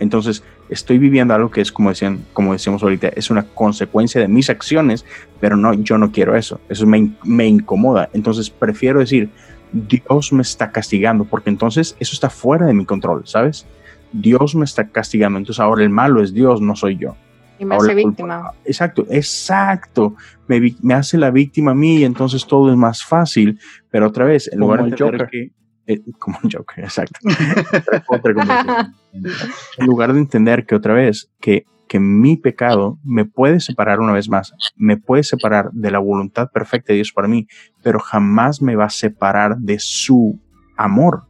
[0.00, 4.28] Entonces, estoy viviendo algo que es como decían, como decíamos ahorita, es una consecuencia de
[4.28, 5.04] mis acciones,
[5.40, 6.58] pero no, yo no quiero eso.
[6.70, 8.08] Eso me, me incomoda.
[8.14, 9.28] Entonces, prefiero decir,
[9.72, 13.66] Dios me está castigando, porque entonces eso está fuera de mi control, ¿sabes?
[14.12, 17.16] Dios me está castigando, entonces ahora el malo es Dios, no soy yo.
[17.58, 18.52] Y me hace víctima.
[18.64, 20.14] Exacto, exacto.
[20.48, 23.60] Me, me, hace la víctima a mí y entonces todo es más fácil.
[23.90, 25.28] Pero otra vez, en lugar de Joker.
[25.30, 25.52] Que,
[25.86, 27.20] eh, como un Joker, exacto.
[29.78, 34.12] en lugar de entender que otra vez, que, que mi pecado me puede separar una
[34.12, 37.46] vez más, me puede separar de la voluntad perfecta de Dios para mí,
[37.82, 40.40] pero jamás me va a separar de su
[40.76, 41.24] amor.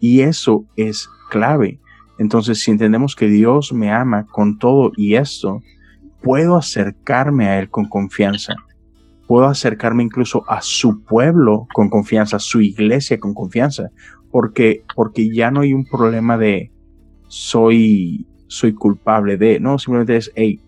[0.00, 1.80] Y eso es clave.
[2.18, 5.62] Entonces, si entendemos que Dios me ama con todo y esto,
[6.22, 8.54] puedo acercarme a Él con confianza.
[9.26, 13.90] Puedo acercarme incluso a su pueblo con confianza, a su iglesia con confianza,
[14.30, 16.70] porque, porque ya no hay un problema de
[17.28, 20.60] soy, soy culpable de, no, simplemente es, hey,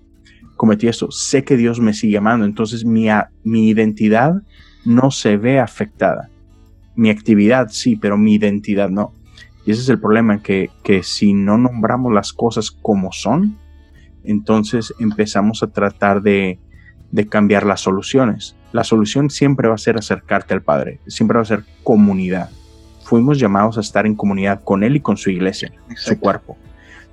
[0.56, 3.06] cometí esto, sé que Dios me sigue amando, entonces mi,
[3.44, 4.42] mi identidad
[4.84, 6.30] no se ve afectada.
[6.96, 9.12] Mi actividad sí, pero mi identidad no.
[9.68, 13.59] Y ese es el problema, que, que si no nombramos las cosas como son,
[14.24, 16.59] entonces empezamos a tratar de,
[17.11, 18.57] de cambiar las soluciones.
[18.72, 22.48] La solución siempre va a ser acercarte al Padre, siempre va a ser comunidad.
[23.02, 26.57] Fuimos llamados a estar en comunidad con Él y con su iglesia, su cuerpo.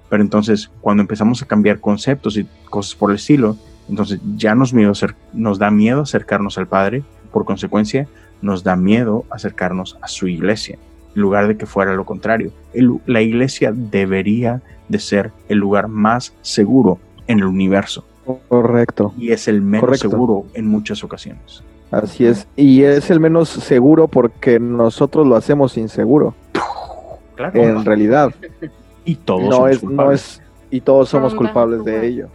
[0.09, 3.57] Pero entonces, cuando empezamos a cambiar conceptos y cosas por el estilo,
[3.89, 4.93] entonces ya nos, miedo,
[5.33, 8.07] nos da miedo acercarnos al Padre, por consecuencia,
[8.41, 10.79] nos da miedo acercarnos a su iglesia
[11.15, 12.51] en lugar de que fuera lo contrario.
[13.05, 18.05] la iglesia debería de ser el lugar más seguro en el universo.
[18.47, 19.13] Correcto.
[19.17, 21.63] Y es el menos seguro en muchas ocasiones.
[21.91, 22.47] Así es.
[22.55, 26.33] Y es el menos seguro porque nosotros lo hacemos inseguro.
[27.35, 27.61] Claro.
[27.61, 28.33] En realidad.
[29.03, 30.07] Y todos no somos es, culpables.
[30.07, 32.29] No es, y todos somos culpables de ello.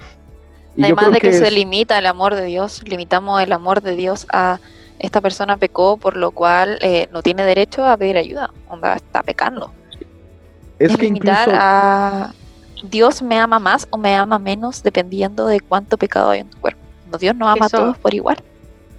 [0.76, 4.26] Y Además de que, se limita el amor de Dios, limitamos el amor de Dios
[4.32, 4.60] a
[5.00, 9.22] esta persona pecó, por lo cual eh, no tiene derecho a pedir ayuda, onda, está
[9.22, 9.72] pecando.
[10.78, 12.32] Es, que limitar a
[12.84, 16.58] Dios me ama más o me ama menos dependiendo de cuánto pecado hay en tu
[16.58, 16.80] cuerpo.
[17.18, 18.36] Dios no ama a todos por igual.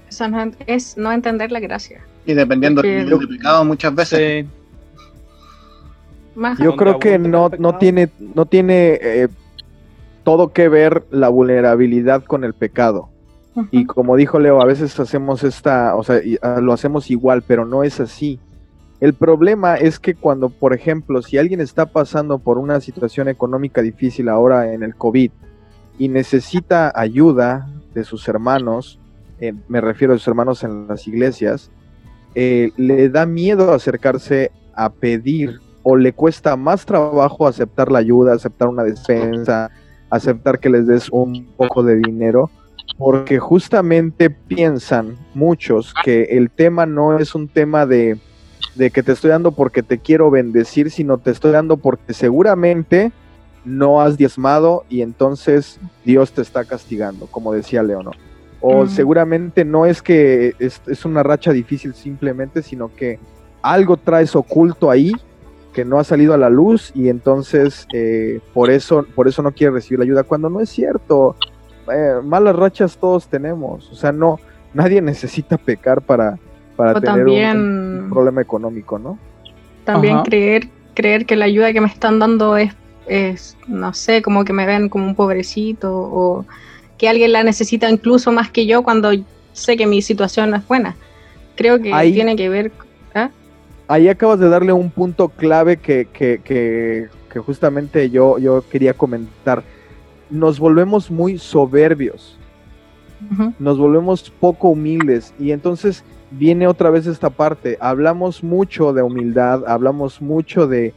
[0.10, 2.02] Eso no, es no entender la gracia.
[2.26, 4.46] Y dependiendo del pecado muchas veces.
[6.60, 9.28] Yo creo que no, no tiene, no tiene eh,
[10.24, 13.11] todo que ver la vulnerabilidad con el pecado.
[13.72, 17.66] Y como dijo Leo, a veces hacemos esta, o sea, ah, lo hacemos igual, pero
[17.66, 18.40] no es así.
[19.02, 23.82] El problema es que cuando, por ejemplo, si alguien está pasando por una situación económica
[23.82, 25.32] difícil ahora en el COVID
[25.98, 29.00] y necesita ayuda de sus hermanos,
[29.40, 31.72] eh, me refiero a sus hermanos en las iglesias,
[32.36, 38.34] eh, le da miedo acercarse a pedir o le cuesta más trabajo aceptar la ayuda,
[38.34, 39.72] aceptar una despensa,
[40.10, 42.52] aceptar que les des un poco de dinero,
[43.02, 48.20] porque justamente piensan muchos que el tema no es un tema de,
[48.78, 53.12] que te estoy dando porque te quiero bendecir, sino te estoy dando porque seguramente
[53.66, 58.16] no has diezmado y entonces Dios te está castigando, como decía Leonor.
[58.62, 63.18] O seguramente no es que es, es, una racha difícil simplemente, sino que
[63.64, 65.12] algo traes oculto ahí
[65.74, 69.54] que no ha salido a la luz y entonces eh, por eso por eso no
[69.54, 71.36] quiere recibir la ayuda cuando no es cierto
[71.94, 74.40] eh, malas rachas todos tenemos, o sea, no,
[74.74, 76.38] nadie necesita pecar para,
[76.76, 79.18] para tener un, problema económico, ¿no?
[79.84, 82.74] También creer, creer que la ayuda que me están dando es,
[83.08, 86.46] es, no sé, como que me ven como un pobrecito o
[86.98, 89.12] que alguien la necesita incluso más que yo cuando
[89.54, 90.96] sé que mi situación no es buena.
[91.56, 92.72] Creo que tiene que ver...
[93.14, 93.30] ¿ah?
[93.88, 98.94] Ahí acabas de darle un punto clave que, que, que, que justamente yo, yo quería
[98.94, 99.64] comentar
[100.32, 102.38] nos volvemos muy soberbios,
[103.60, 105.34] nos volvemos poco humildes.
[105.38, 110.94] Y entonces viene otra vez esta parte, hablamos mucho de humildad, hablamos mucho de,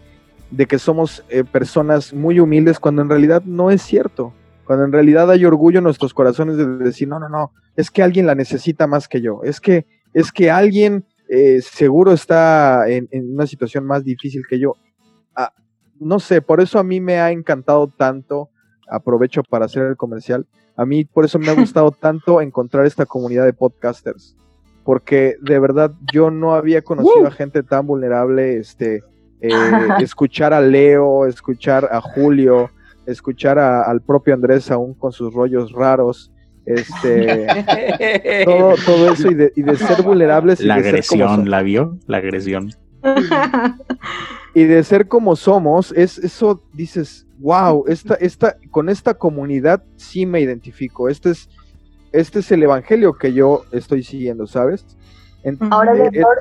[0.51, 4.33] de que somos eh, personas muy humildes cuando en realidad no es cierto,
[4.65, 8.03] cuando en realidad hay orgullo en nuestros corazones de decir, no, no, no, es que
[8.03, 13.09] alguien la necesita más que yo, es que, es que alguien eh, seguro está en,
[13.13, 14.77] una situación más difícil que yo.
[15.35, 15.53] Ah,
[15.99, 18.51] no sé, por eso a mí me ha encantado tanto
[18.89, 20.47] aprovecho para hacer el comercial.
[20.77, 24.37] A mí por eso me ha gustado tanto encontrar esta comunidad de podcasters,
[24.85, 29.03] porque de verdad yo no había conocido a gente tan vulnerable, este,
[29.41, 29.51] eh,
[30.01, 32.71] escuchar a Leo, escuchar a Julio,
[33.07, 36.33] escuchar al propio Andrés aún con sus rollos raros,
[36.67, 37.47] este,
[38.45, 40.61] todo, todo eso y de, ser vulnerables.
[40.61, 41.99] La agresión, ¿la vio?
[42.07, 42.71] La agresión.
[44.55, 50.27] Y de ser como somos, es eso dices, wow, esta, esta, con esta comunidad sí
[50.27, 51.09] me identifico.
[51.09, 51.49] Este es,
[52.13, 54.85] este es el evangelio que yo estoy siguiendo, ¿sabes?
[55.71, 56.39] Ahora el error,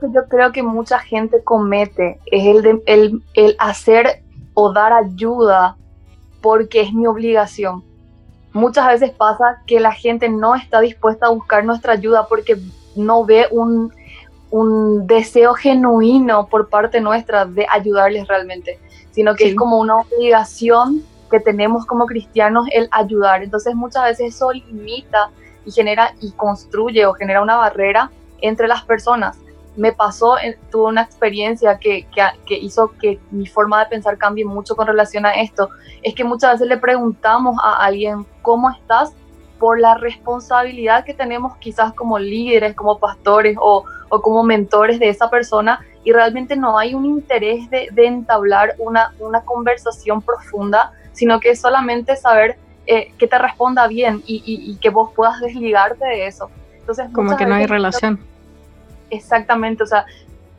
[0.00, 4.22] que yo creo que mucha gente comete es el de el, el hacer
[4.54, 5.76] o dar ayuda
[6.40, 7.82] porque es mi obligación.
[8.52, 12.56] Muchas veces pasa que la gente no está dispuesta a buscar nuestra ayuda porque
[12.94, 13.92] no ve un,
[14.56, 18.78] un deseo genuino por parte nuestra de ayudarles realmente,
[19.10, 23.42] sino que es como una obligación que tenemos como cristianos el ayudar.
[23.42, 25.30] Entonces muchas veces eso limita
[25.66, 29.38] y genera y construye o genera una barrera entre las personas.
[29.76, 30.36] Me pasó,
[30.70, 34.86] tuve una experiencia que, que, que, hizo que mi forma de pensar cambie mucho con
[34.86, 35.68] relación a esto.
[36.02, 39.12] Es que muchas veces le preguntamos a alguien, ¿cómo estás?
[39.58, 45.08] Por la responsabilidad que tenemos quizás como líderes, como pastores o, o como mentores de
[45.08, 50.92] esa persona y realmente no hay un interés de, de entablar una, una, conversación profunda,
[51.12, 55.10] sino que es solamente saber eh, que te responda bien y, y, y, que vos
[55.16, 56.48] puedas desligarte de eso.
[56.78, 58.20] Entonces, como que no hay relación.
[59.10, 60.06] Exactamente, o sea,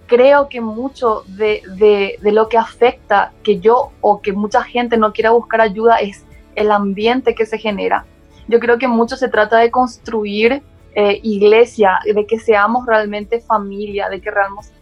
[0.07, 4.97] creo que mucho de, de, de lo que afecta que yo o que mucha gente
[4.97, 8.05] no quiera buscar ayuda es el ambiente que se genera
[8.47, 10.63] yo creo que mucho se trata de construir
[10.95, 14.31] eh, iglesia, de que seamos realmente familia, de que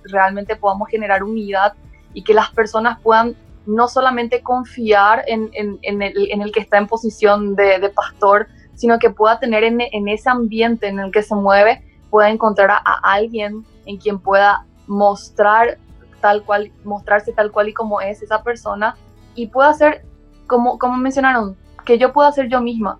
[0.05, 1.73] realmente podamos generar unidad
[2.13, 6.59] y que las personas puedan no solamente confiar en, en, en, el, en el, que
[6.59, 11.11] está en posición de, de pastor, sino que pueda tener en, ese ambiente en el
[11.11, 15.79] que se mueve, pueda encontrar a, a, alguien en quien pueda mostrar
[16.21, 18.95] tal cual, mostrarse tal cual y como es esa persona
[19.33, 20.05] y pueda ser,
[20.47, 22.99] como, como mencionaron, que yo pueda ser yo misma,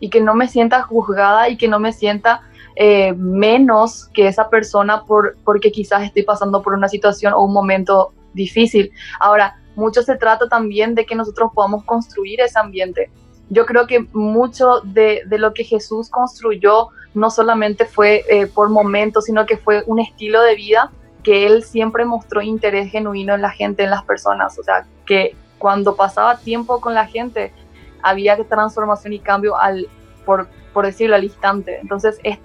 [0.00, 2.42] y que no me sienta juzgada y que no me sienta
[2.76, 7.52] eh, menos que esa persona por, porque quizás estoy pasando por una situación o un
[7.52, 8.92] momento difícil.
[9.20, 13.10] Ahora, mucho se trata también de que nosotros podamos construir ese ambiente.
[13.50, 18.68] Yo creo que mucho de, de lo que Jesús construyó no solamente fue eh, por
[18.68, 20.90] momentos, sino que fue un estilo de vida
[21.22, 24.58] que él siempre mostró interés genuino en la gente, en las personas.
[24.58, 27.52] O sea, que cuando pasaba tiempo con la gente,
[28.02, 29.88] había transformación y cambio al,
[30.24, 31.78] por, por decirlo, al instante.
[31.80, 32.38] Entonces, es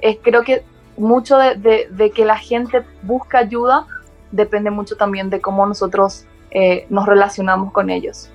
[0.00, 0.62] es, creo que
[0.96, 3.86] mucho de, de, que la gente busca ayuda
[4.30, 8.30] depende mucho también de cómo nosotros eh, nos relacionamos con ellos.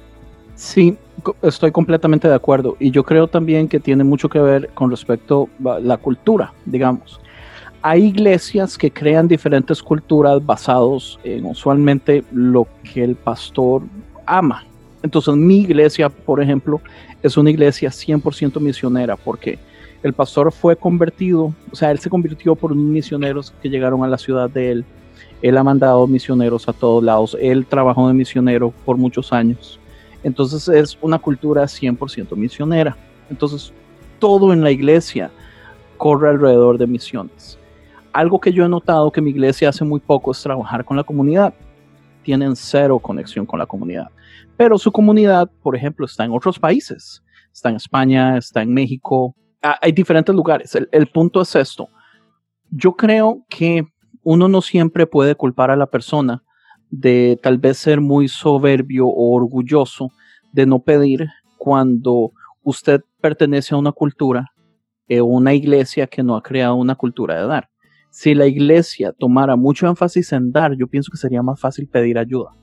[0.56, 0.98] Sí,
[1.42, 2.76] estoy completamente de acuerdo.
[2.80, 7.22] Y yo creo también que tiene mucho que ver con respecto a la cultura, digamos.
[7.82, 13.84] Hay iglesias que crean diferentes culturas basados en usualmente lo que el pastor
[14.26, 14.66] ama,
[15.02, 16.82] entonces mi iglesia, por ejemplo,
[17.24, 19.60] es una iglesia 100% misionera porque
[20.04, 24.08] el pastor fue convertido, o sea, él se convirtió por unos misioneros que llegaron a
[24.08, 24.86] la ciudad de él.
[25.42, 27.38] Él ha mandado misioneros a todos lados.
[27.40, 29.80] Él trabajó de misionero por muchos años.
[30.24, 32.96] Entonces es una cultura 100% misionera.
[33.30, 33.74] Entonces
[34.20, 35.32] todo en la iglesia
[35.98, 37.58] corre alrededor de misiones.
[38.12, 41.04] Algo que yo he notado que mi iglesia hace muy poco es trabajar con la
[41.04, 41.54] comunidad.
[42.24, 44.10] Tienen cero conexión con la comunidad
[44.60, 47.24] pero su comunidad, por ejemplo, está en otros países.
[47.54, 50.78] Está en España, está en México, ah, hay diferentes lugares.
[50.92, 51.88] El, punto es esto.
[52.70, 53.86] Yo creo que
[54.22, 56.44] uno no siempre puede culpar a la persona
[56.90, 60.12] de tal vez ser muy soberbio o orgulloso
[60.52, 64.58] de no pedir cuando usted pertenece a una cultura o
[65.08, 67.70] eh, una iglesia que no ha creado una cultura de dar.
[68.10, 72.18] Si la iglesia tomara mucho énfasis en dar, yo pienso que sería más fácil pedir
[72.18, 72.60] ayuda.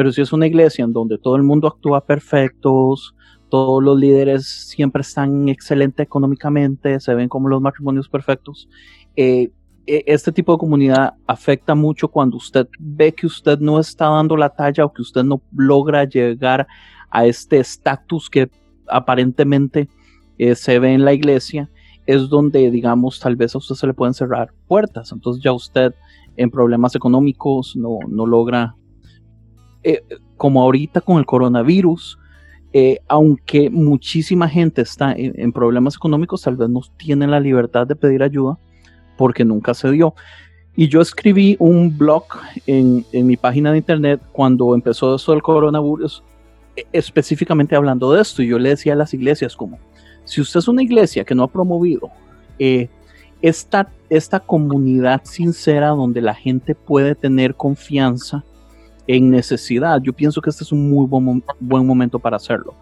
[0.00, 3.14] Pero si es una iglesia en donde todo el mundo actúa perfectos,
[3.50, 8.66] todos los líderes siempre están excelentes económicamente, se ven como los matrimonios perfectos,
[9.14, 9.50] eh,
[9.86, 14.38] e, este tipo de comunidad afecta mucho cuando usted ve que usted no está dando
[14.38, 16.66] la talla o que usted no logra llegar
[17.10, 18.48] a este estatus que
[18.88, 19.90] aparentemente
[20.38, 21.68] eh, se ve en la iglesia,
[22.06, 25.12] es donde, digamos, tal vez a usted se le pueden cerrar puertas.
[25.12, 25.92] Entonces ya usted
[26.38, 28.76] en problemas económicos no, no logra
[29.82, 30.02] eh,
[30.36, 32.18] como ahorita con el coronavirus,
[32.72, 37.96] eh, aunque muchísima gente está en, problemas económicos, tal vez no tienen la libertad de
[37.96, 38.58] pedir ayuda
[39.16, 40.14] porque nunca se dio.
[40.76, 42.24] Y yo escribí un blog
[42.66, 46.22] en, mi página de internet cuando empezó eso del coronavirus,
[46.76, 48.42] e, específicamente hablando de esto.
[48.42, 49.78] Y yo le decía a las iglesias como,
[50.24, 52.10] si usted es una iglesia que no ha promovido
[52.58, 52.88] eh,
[53.42, 58.44] esta, esta comunidad sincera donde la gente puede tener confianza
[59.16, 62.74] en necesidad, yo pienso que este es un muy buen, momento para hacerlo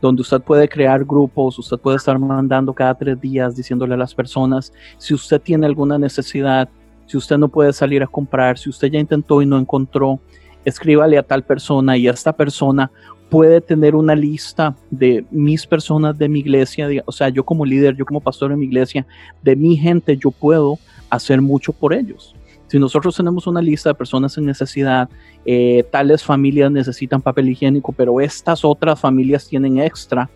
[0.00, 4.14] donde usted puede crear grupos, usted puede estar mandando cada tres días diciéndole a las
[4.14, 6.68] personas, si usted tiene alguna necesidad,
[7.06, 10.20] si usted no puede salir a comprar, si usted ya intentó y no encontró,
[10.66, 12.90] escríbale a tal persona y esta persona
[13.30, 17.96] puede tener una lista de mis personas de mi iglesia, o sea, yo como líder,
[17.96, 19.06] yo como pastor en mi iglesia,
[19.42, 20.78] de mi gente, yo puedo
[21.08, 22.34] hacer mucho por ellos.
[22.68, 25.08] Si nosotros tenemos una lista de personas en necesidad,
[25.44, 30.28] eh, tales familias necesitan papel higiénico, pero estas otras familias tienen extra,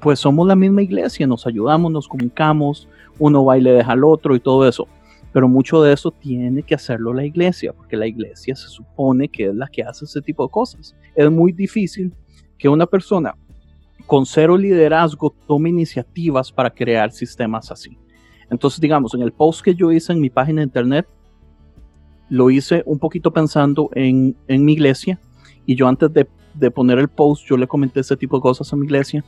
[0.00, 4.04] pues somos la misma iglesia, nos ayudamos, nos comunicamos, uno va y le deja al
[4.04, 4.86] otro y todo eso.
[5.32, 9.46] Pero mucho de eso tiene que hacerlo la iglesia, porque la iglesia se supone que
[9.46, 10.94] es la que hace ese tipo de cosas.
[11.16, 12.12] Es muy difícil
[12.56, 13.34] que una persona
[14.06, 17.98] con cero liderazgo tome iniciativas para crear sistemas así.
[18.50, 21.06] Entonces, digamos, en el post que yo hice en mi página de internet,
[22.28, 25.20] lo hice un poquito pensando en, mi iglesia
[25.66, 28.72] y yo antes de, de, poner el post, yo le comenté ese tipo de cosas
[28.72, 29.24] a mi iglesia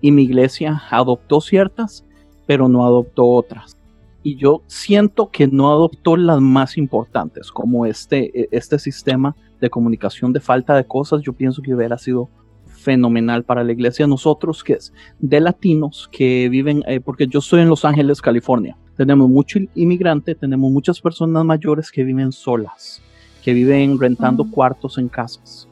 [0.00, 2.04] y mi iglesia adoptó ciertas,
[2.46, 3.76] pero no adoptó otras.
[4.22, 9.70] Y yo siento que no adoptó las más importantes, como este, e, este sistema de
[9.70, 12.28] comunicación de falta de cosas, yo pienso que hubiera sido
[12.66, 14.06] fenomenal para la iglesia.
[14.06, 18.76] Nosotros, que es de latinos que viven, eh, porque yo estoy en Los Ángeles, California,
[18.96, 23.02] tenemos mucho inmigrante, tenemos muchas personas mayores que viven solas,
[23.42, 25.68] que viven rentando cuartos en casas.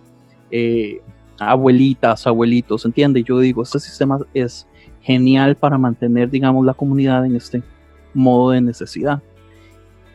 [0.50, 1.00] Eh,
[1.38, 3.22] abuelitas, abuelitos, ¿entiende?
[3.22, 4.66] Yo digo, este sistema es
[5.00, 7.62] genial para mantener, digamos, la comunidad en este
[8.14, 9.20] modo de necesidad.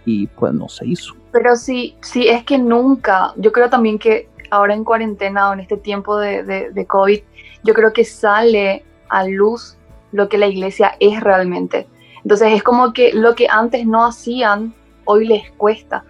[0.06, 1.16] Y pues no se hizo.
[1.32, 5.60] Pero sí, sí, es que nunca, yo creo también que ahora en cuarentena o en
[5.60, 7.20] este tiempo de, de, COVID,
[7.64, 9.78] yo creo que sale a luz
[10.14, 11.88] lo que la iglesia es realmente.
[12.24, 14.74] Entonces es como que lo que antes no hacían,
[15.06, 16.04] hoy les cuesta.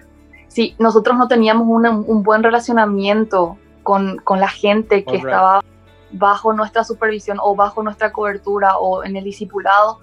[0.47, 5.63] Si nosotros no teníamos un buen relacionamiento con, con la gente que estaba
[6.11, 9.99] bajo nuestra supervisión o bajo nuestra cobertura o en el discipulado,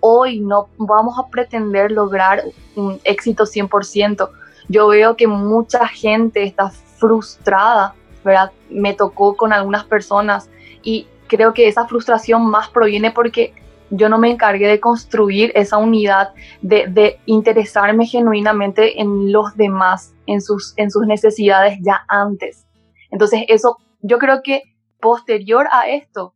[0.00, 2.42] hoy no vamos a pretender lograr
[2.76, 4.28] un éxito 100%.
[4.68, 8.52] Yo veo que mucha gente está frustrada, ¿verdad?
[8.68, 10.50] Me tocó con algunas personas
[10.82, 13.54] y creo que esa frustración más proviene porque
[13.90, 16.32] yo no me encargué de construir esa unidad,
[16.62, 22.66] de, interesarme genuinamente en los demás, en sus, en sus necesidades ya antes.
[23.10, 24.62] Entonces eso, yo creo que
[25.00, 26.34] posterior a esto,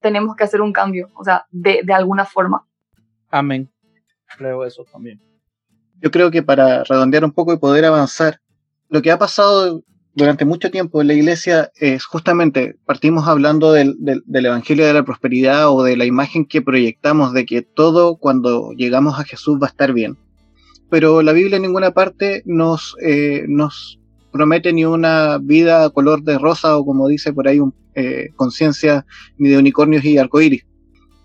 [0.00, 2.66] tenemos que hacer un cambio, o sea, de, de alguna forma.
[3.30, 3.70] Amén.
[4.36, 5.20] Creo eso también.
[6.00, 8.40] Yo creo que para redondear un poco y poder avanzar,
[8.88, 9.82] lo que ha pasado
[10.16, 13.96] durante mucho tiempo en la iglesia es justamente, partimos hablando del,
[14.32, 19.20] Evangelio de la Prosperidad o de la imagen que proyectamos de que todo cuando llegamos
[19.20, 20.16] a Jesús va a estar bien.
[20.88, 24.00] Pero la Biblia en ninguna parte nos, eh, nos
[24.32, 27.60] promete ni una vida color de rosa o como dice por ahí,
[27.94, 29.04] eh, conciencia
[29.36, 30.64] ni de unicornios y arcoíris.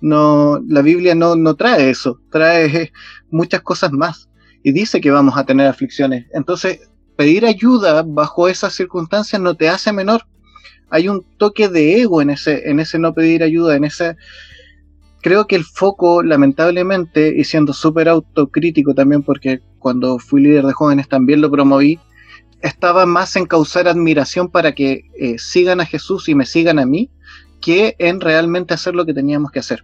[0.02, 2.92] No, la Biblia no, no trae eso, trae
[3.32, 4.30] muchas cosas más
[4.64, 6.26] y dice que vamos a tener aflicciones.
[6.34, 10.24] Entonces, pedir ayuda bajo esas circunstancias no te hace menor.
[10.89, 14.18] Hay un toque de ego en ese, en ese no pedir ayuda, en ese...
[15.22, 20.74] Creo que el foco, lamentablemente, y siendo súper autocrítico también, porque cuando fui líder de
[20.74, 21.99] jóvenes también lo promoví,
[22.62, 26.86] estaba más en causar admiración para que eh, sigan a Jesús y me sigan a
[26.86, 27.12] mí,
[27.62, 29.84] que en realmente hacer lo que teníamos que hacer.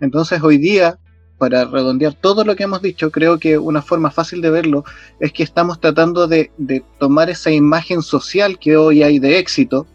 [0.00, 0.98] Entonces hoy día
[1.38, 4.84] para redondear todo lo que hemos dicho, creo que una forma fácil de verlo
[5.20, 6.50] es que estamos tratando de,
[6.98, 9.86] tomar esa imagen social que hoy hay de éxito,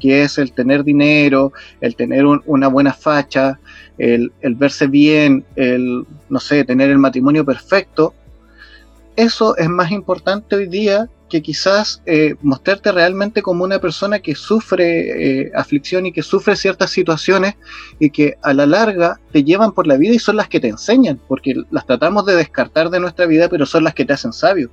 [0.00, 3.58] que es el tener dinero, el tener una buena facha,
[3.96, 8.14] el, el, verse bien, el, no sé, tener el matrimonio perfecto.
[9.16, 14.34] Eso es más importante hoy día que quizás eh, mostrarte realmente como una persona que
[14.34, 17.54] sufre eh, aflicción y que sufre ciertas situaciones
[17.98, 20.68] y que a la larga te llevan por la vida y son las que te
[20.68, 24.32] enseñan, porque las tratamos de descartar de nuestra vida, pero son las que te hacen
[24.32, 24.70] sabio.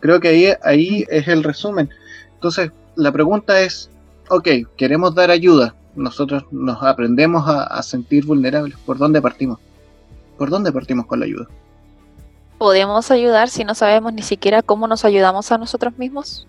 [0.00, 1.88] Creo que ahí, ahí es el resumen.
[2.34, 3.90] Entonces, la pregunta es,
[4.28, 9.58] ok, queremos dar ayuda, nosotros nos aprendemos a sentir vulnerables, ¿por dónde partimos?
[10.36, 11.46] ¿Por dónde partimos con la ayuda?
[12.64, 16.48] Podemos ayudar si no sabemos ni siquiera cómo nos ayudamos a nosotros mismos?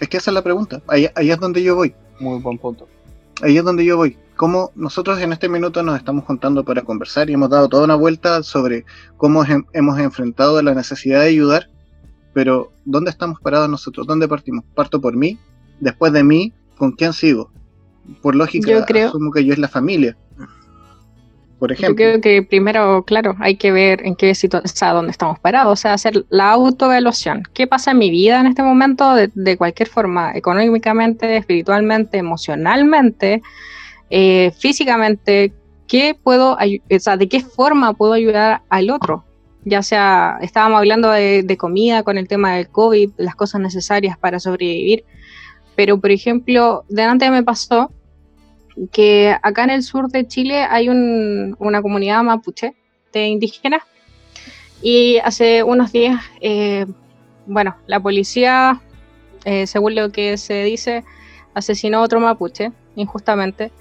[0.00, 0.80] Es que esa es la pregunta.
[0.86, 1.96] Ahí, es donde yo voy.
[2.20, 2.86] Muy buen punto.
[3.42, 4.16] Ahí es donde yo voy.
[4.36, 7.96] Cómo nosotros en este minuto nos estamos juntando para conversar y hemos dado toda una
[7.96, 8.84] vuelta sobre
[9.16, 11.70] cómo hemos enfrentado la necesidad de ayudar,
[12.32, 14.06] pero ¿dónde estamos parados nosotros?
[14.06, 14.64] ¿Dónde partimos?
[14.76, 15.40] Parto por mí,
[15.80, 17.50] después de mí, ¿con quién sigo?
[18.22, 19.08] Por lógica, yo creo...
[19.08, 20.16] asumo que yo es la familia
[21.58, 21.90] por ejemplo.
[21.90, 25.38] Yo creo que primero, claro, hay que ver en qué situación, o sea, dónde estamos
[25.38, 27.42] parados, o sea, hacer la autoevaluación.
[27.54, 33.42] ¿Qué pasa en mi vida en este momento de, cualquier forma, económicamente, espiritualmente, emocionalmente,
[34.10, 35.52] eh, físicamente?
[35.86, 39.24] ¿Qué puedo, o sea, de qué forma puedo ayudar al otro?
[39.68, 44.16] ya sea, estábamos hablando de, de comida con el tema del COVID, las cosas necesarias
[44.16, 45.04] para sobrevivir,
[45.74, 47.90] pero por ejemplo, delante me pasó
[48.92, 52.74] que acá en el sur de Chile hay un- una comunidad mapuche
[53.12, 53.82] de indígenas
[54.82, 56.86] y hace unos días, eh,
[57.46, 58.80] bueno, la policía,
[59.44, 61.04] eh, según lo que se dice,
[61.54, 63.72] asesinó a otro mapuche injustamente.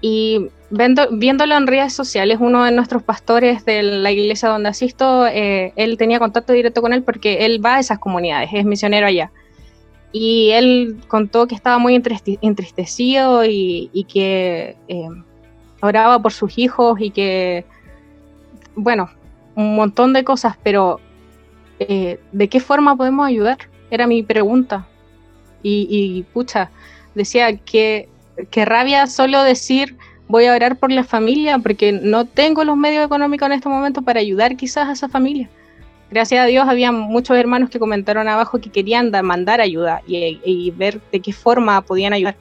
[0.00, 5.26] Y viendo- viéndolo en redes sociales, uno de nuestros pastores de la iglesia donde asisto,
[5.26, 9.06] eh, él tenía contacto directo con él porque él va a esas comunidades, es misionero
[9.06, 9.30] allá.
[10.16, 12.00] Y él contó que estaba muy
[12.40, 15.08] entristecido y, y que eh,
[15.80, 17.64] oraba por sus hijos y que,
[18.76, 19.10] bueno,
[19.56, 21.00] un montón de cosas, pero
[21.80, 23.58] eh, ¿de qué forma podemos ayudar?
[23.90, 24.86] Era mi pregunta.
[25.64, 26.70] Y, y pucha,
[27.16, 28.08] decía que,
[28.52, 29.96] que rabia solo decir
[30.28, 34.02] voy a orar por la familia porque no tengo los medios económicos en este momento
[34.02, 35.50] para ayudar quizás a esa familia.
[36.14, 40.40] Gracias a Dios había muchos hermanos que comentaron abajo que querían da- mandar ayuda y,
[40.44, 42.36] y ver de qué forma podían ayudar.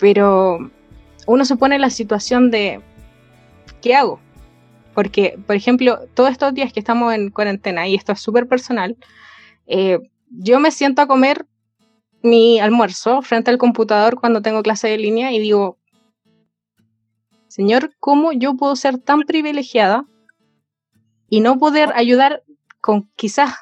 [0.00, 0.68] Pero
[1.24, 2.80] uno se pone en la situación de
[3.80, 4.18] ¿qué hago?
[4.94, 8.96] Porque, por ejemplo, todos estos días que estamos en cuarentena, y esto es súper personal,
[9.68, 11.46] eh, yo me siento a comer
[12.24, 15.78] mi almuerzo frente al computador cuando tengo clase de línea y digo,
[17.46, 20.04] Señor, ¿cómo yo puedo ser tan privilegiada
[21.30, 22.42] y no poder ayudar
[22.80, 23.54] con quizás,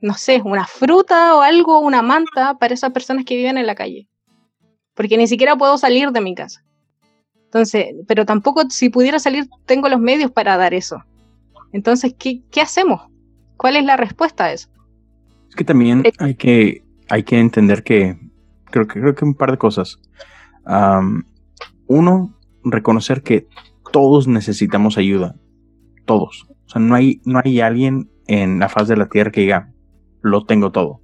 [0.00, 3.74] no sé, una fruta o algo, una manta para esas personas que viven en la
[3.74, 4.08] calle?
[4.94, 6.62] Porque ni siquiera puedo salir de mi casa.
[7.44, 11.02] Entonces, pero tampoco si pudiera salir tengo los medios para dar eso.
[11.72, 13.02] Entonces, ¿qué, qué hacemos?
[13.56, 14.68] ¿Cuál es la respuesta a eso?
[15.48, 16.12] Es que también Eh.
[16.18, 18.18] hay que, hay que entender que
[18.66, 19.98] creo que creo que un par de cosas.
[20.64, 21.24] Am,
[21.86, 23.46] uno, reconocer que
[23.92, 25.34] todos necesitamos ayuda.
[26.04, 26.46] Todos.
[26.66, 29.70] O sea, no hay, no hay alguien en la faz de la tierra que diga,
[30.22, 31.00] lo tengo todo.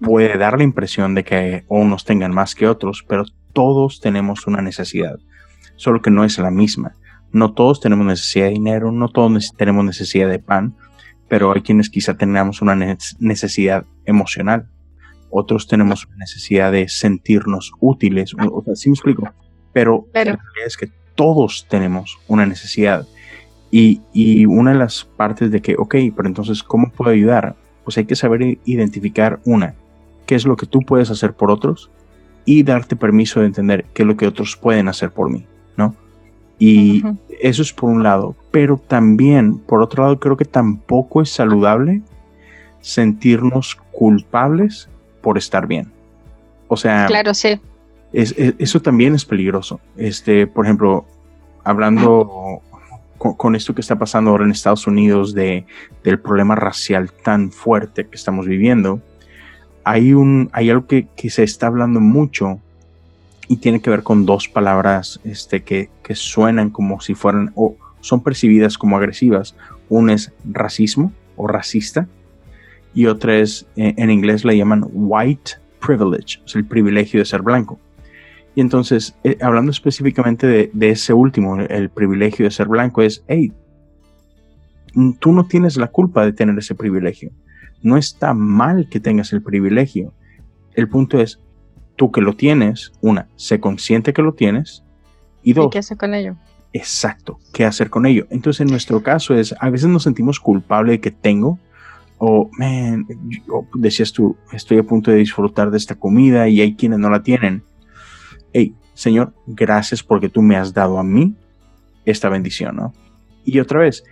[0.00, 4.62] Puede dar la impresión de que unos tengan más que otros, pero todos tenemos una
[4.62, 5.18] necesidad.
[5.76, 6.94] Solo que no es la misma.
[7.32, 10.74] No todos tenemos necesidad de dinero, no todos tenemos necesidad de pan,
[11.28, 14.68] pero hay quienes quizá tengamos una ne- necesidad emocional.
[15.30, 18.34] Otros tenemos una necesidad de sentirnos útiles.
[18.50, 19.28] O sea, sí me explico.
[19.72, 20.30] Pero Claro.
[20.32, 23.06] la realidad es que todos tenemos una necesidad.
[23.70, 27.54] Y, y una de las partes de que, ok, pero entonces, ¿cómo puedo ayudar?
[27.84, 29.74] Pues hay que saber identificar una,
[30.26, 31.90] qué es lo que tú puedes hacer por otros
[32.44, 35.46] y darte permiso de entender qué es lo que otros pueden hacer por mí,
[35.76, 35.94] ¿no?
[36.58, 37.02] Y
[37.40, 42.02] eso es por un lado, pero también, por otro lado, creo que tampoco es saludable
[42.80, 44.88] sentirnos culpables
[45.22, 45.90] por estar bien.
[46.68, 47.60] O sea, Claro, sí.
[48.12, 49.80] es- es- eso también es peligroso.
[49.96, 51.04] Este, por ejemplo,
[51.64, 52.60] hablando
[53.20, 55.66] con, esto que está pasando ahora en Estados Unidos de,
[56.02, 59.02] del problema racial tan fuerte que estamos viviendo,
[59.84, 62.60] hay, un, hay algo que, que se está hablando mucho
[63.46, 67.76] y tiene que ver con dos palabras este, que, que suenan como si fueran o
[68.00, 69.54] son percibidas como agresivas.
[69.90, 72.08] Una es racismo o racista
[72.94, 77.42] y otra es, eh, en inglés le llaman white privilege, sea, el privilegio de ser
[77.42, 77.78] blanco.
[78.60, 83.24] Y entonces, eh, hablando específicamente de, de ese último, el privilegio de ser blanco, es,
[83.26, 83.54] hey,
[85.18, 87.30] tú no tienes la culpa de tener ese privilegio.
[87.82, 90.12] No está mal que tengas el privilegio.
[90.74, 91.40] El punto es,
[91.96, 94.84] tú que lo tienes, una, sé consciente que lo tienes,
[95.42, 96.36] y ¿Y dos, qué haces con ello?
[96.74, 98.26] exacto, qué hacer con ello.
[98.28, 101.58] Entonces, en nuestro caso es, a veces nos sentimos culpables de que tengo,
[102.18, 103.06] o, man,
[103.48, 107.08] yo- decías tú, estoy a punto de disfrutar de esta comida y hay quienes no
[107.08, 107.62] la tienen.
[108.52, 111.34] Hey, Señor, gracias porque tú me has dado a mí
[112.04, 112.92] esta bendición, ¿no?
[113.44, 114.04] Y otra vez,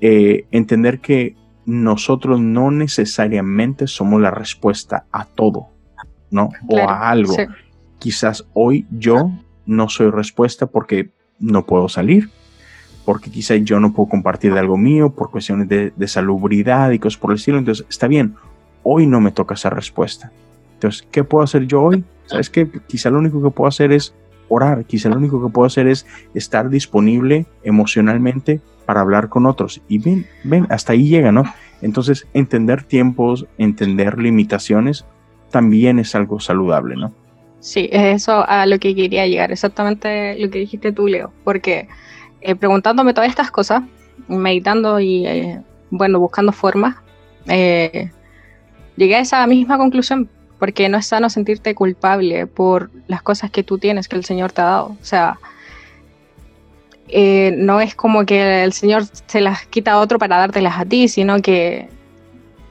[0.00, 5.68] eh, entender que nosotros no necesariamente somos la respuesta a todo,
[6.30, 6.48] ¿no?
[6.68, 7.42] o a algo sí.
[7.98, 9.30] quizás hoy yo
[9.66, 12.30] no soy respuesta porque no puedo salir,
[13.04, 16.98] porque quizás yo no puedo compartir de algo mío por cuestiones de, de salubridad y
[16.98, 17.58] cosas por el estilo.
[17.58, 18.34] Entonces, está bien,
[18.82, 20.32] hoy no me toca esa respuesta.
[20.74, 22.04] Entonces, ¿qué puedo hacer yo hoy?
[22.30, 22.68] ¿Sabes qué?
[22.86, 24.14] Quizá lo único que puedo hacer es
[24.48, 29.80] orar, quizá lo único que puedo hacer es estar disponible emocionalmente para hablar con otros.
[29.88, 31.42] Y ven, ven, hasta ahí llega, ¿no?
[31.82, 35.06] Entonces, entender tiempos, entender limitaciones,
[35.50, 37.12] también es algo saludable, ¿no?
[37.58, 41.88] Sí, es eso a lo que quería llegar, exactamente lo que dijiste tú, Leo, porque
[42.42, 43.82] eh, preguntándome todas estas cosas,
[44.28, 45.60] meditando y, eh,
[45.90, 46.94] bueno, buscando formas,
[47.48, 48.10] eh,
[48.96, 50.30] llegué a esa misma conclusión,
[50.60, 54.52] porque no es sano sentirte culpable por las cosas que tú tienes, que el Señor
[54.52, 54.96] te ha dado.
[55.00, 55.40] O sea,
[57.08, 60.84] eh, no es como que el Señor se las quita a otro para dártelas a
[60.84, 61.88] ti, sino que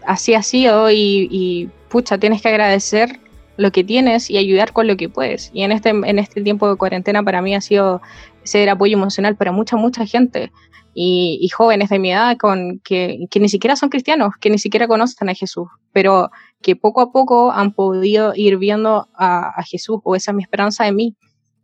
[0.05, 3.19] así ha sido y, y pucha, tienes que agradecer
[3.57, 5.49] lo que tienes y ayudar con lo que puedes.
[5.51, 8.01] Y en este, en este tiempo de cuarentena para mí ha sido
[8.43, 10.51] ser apoyo emocional para mucha, mucha gente
[10.93, 14.87] y, jóvenes de mi edad con, que, que, ni siquiera son cristianos, que ni siquiera
[14.87, 16.29] conocen a Jesús, pero
[16.61, 20.83] que poco a poco han podido ir viendo a, Jesús o esa es mi esperanza
[20.83, 21.15] de mí.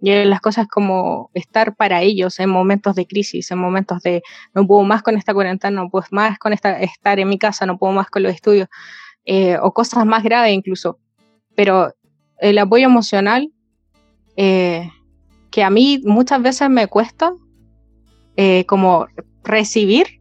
[0.02, 4.22] Y las cosas como estar para ellos en momentos de crisis, en momentos de
[4.54, 7.66] no puedo más con esta cuarentena, no puedo más con esta, estar en mi casa,
[7.66, 8.68] no puedo más con los estudios,
[9.26, 11.00] eh, o cosas más graves incluso.
[11.56, 11.94] Pero
[12.40, 13.52] el apoyo emocional,
[14.36, 14.90] eh,
[15.50, 17.34] que a mí muchas veces me cuesta,
[18.36, 19.08] eh, como
[19.44, 20.20] recibir,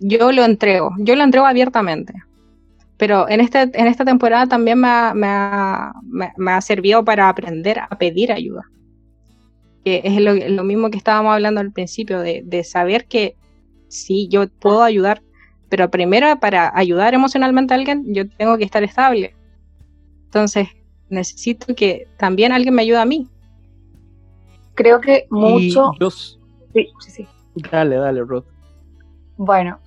[0.00, 2.12] yo lo entrego, yo lo entrego abiertamente.
[2.96, 5.92] Pero en, este, en esta temporada también me ha, me, ha,
[6.36, 8.62] me, ha, servido para aprender a pedir ayuda.
[9.84, 13.36] Que es lo, lo mismo que estábamos hablando al principio, de, de, saber que
[13.88, 15.22] sí, yo puedo ayudar,
[15.68, 19.34] pero primero para ayudar emocionalmente a alguien, yo tengo que estar estable.
[20.26, 20.68] Entonces,
[21.08, 23.28] necesito que también alguien me ayude a mí.
[24.74, 25.92] Creo que mucho...
[26.72, 27.28] Sí, sí, sí.
[27.70, 28.44] Dale, dale, Ruth.
[29.36, 29.78] Bueno,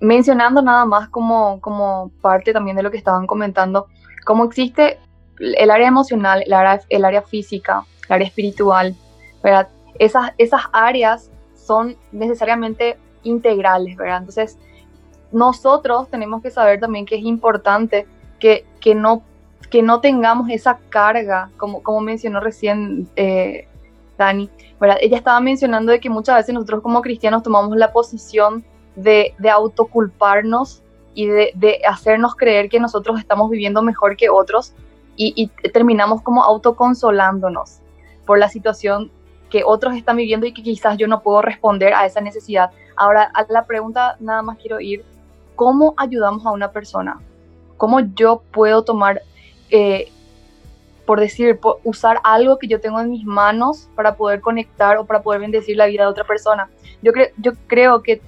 [0.00, 3.86] mencionando nada más como, como parte también de lo que estaban comentando,
[4.24, 4.98] cómo existe
[5.38, 8.94] el área emocional, el área, el área física, el área espiritual,
[9.42, 9.68] ¿verdad?
[9.98, 14.18] Esas, esas áreas son necesariamente integrales, ¿verdad?
[14.18, 14.58] Entonces,
[15.32, 18.06] nosotros tenemos que saber también que es importante
[18.38, 19.22] que, que, no,
[19.70, 23.68] que no tengamos esa carga, como, como mencionó recién eh,
[24.18, 24.98] Dani, ¿verdad?
[25.00, 28.64] Ella estaba mencionando de que muchas veces nosotros como cristianos tomamos la posición
[28.96, 30.82] de, de autoculparnos
[31.14, 34.74] y de, hacernos creer que nosotros estamos viviendo mejor que otros
[35.16, 37.80] y, y terminamos como autoconsolándonos
[38.26, 39.10] por la situación
[39.50, 42.70] que otros están viviendo y que quizás yo no puedo responder a esa necesidad.
[42.96, 45.04] Ahora, a la pregunta nada más quiero ir,
[45.56, 47.20] ¿cómo ayudamos a una persona?
[47.76, 49.22] ¿Cómo yo puedo tomar
[49.70, 50.10] eh,
[51.10, 55.22] por decir, usar algo que yo tengo en mis manos para poder conectar o para
[55.22, 56.70] poder bendecir la vida de otra persona.
[57.02, 58.22] Yo, creo yo creo que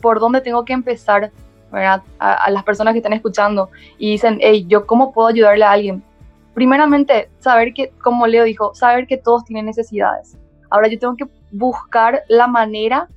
[0.00, 1.30] por dónde tengo que empezar,
[1.70, 2.02] ¿verdad?
[2.18, 6.02] A, las personas que están escuchando y dicen, hey, ¿yo cómo puedo ayudarle a alguien?
[6.54, 10.36] Primeramente, saber que, como Leo dijo, saber que todos tienen necesidades.
[10.70, 13.08] Ahora yo tengo que buscar la manera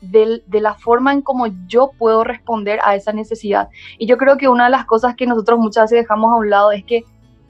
[0.00, 3.68] de, de, la forma en cómo yo puedo responder a esa necesidad.
[3.98, 6.50] Y yo creo que una de las cosas que nosotros muchas veces dejamos a un
[6.50, 7.04] lado es que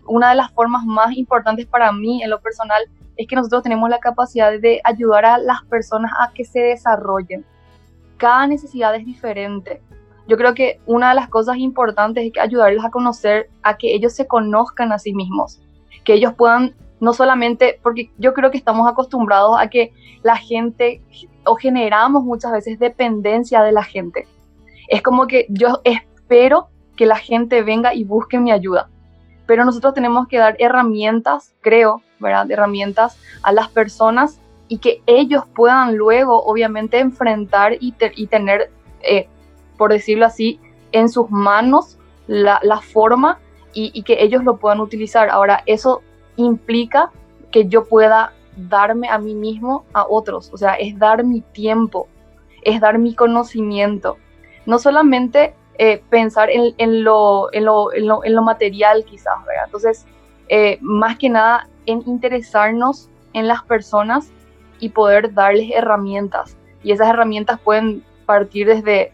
[0.06, 2.82] una de las formas más importantes para mí en lo personal
[3.16, 7.44] es que nosotros tenemos la capacidad de ayudar a las personas a que se desarrollen.
[8.16, 9.82] Cada necesidad es diferente.
[10.26, 13.94] Yo creo que una de las cosas importantes es que ayudarles a conocer, a que
[13.94, 15.60] ellos se conozcan a sí mismos,
[16.04, 19.92] que ellos puedan no solamente, porque yo creo que estamos acostumbrados a que
[20.22, 21.02] la gente
[21.44, 24.26] o generamos muchas veces dependencia de la gente.
[24.88, 28.88] Es como que yo espero que la gente venga y busque mi ayuda
[29.46, 32.50] pero nosotros tenemos que dar herramientas, creo, ¿verdad?
[32.50, 38.70] Herramientas a las personas y que ellos puedan luego, obviamente, enfrentar y, y tener,
[39.02, 39.28] eh,
[39.76, 40.60] por decirlo así,
[40.92, 43.38] en sus manos la, la forma
[43.72, 45.28] y, y, que ellos lo puedan utilizar.
[45.28, 46.02] Ahora, eso
[46.36, 47.10] implica
[47.50, 52.08] que yo pueda darme a mí mismo a otros, o sea, es dar mi tiempo,
[52.62, 54.16] es dar mi conocimiento.
[54.64, 59.34] No solamente eh, pensar en, en, lo, en, lo, en, lo, en, lo, material quizás,
[59.46, 59.64] ¿verdad?
[59.66, 60.06] Entonces,
[60.48, 64.32] eh, más que nada en interesarnos en las personas
[64.80, 66.56] y poder darles herramientas.
[66.82, 69.12] Y esas herramientas pueden partir desde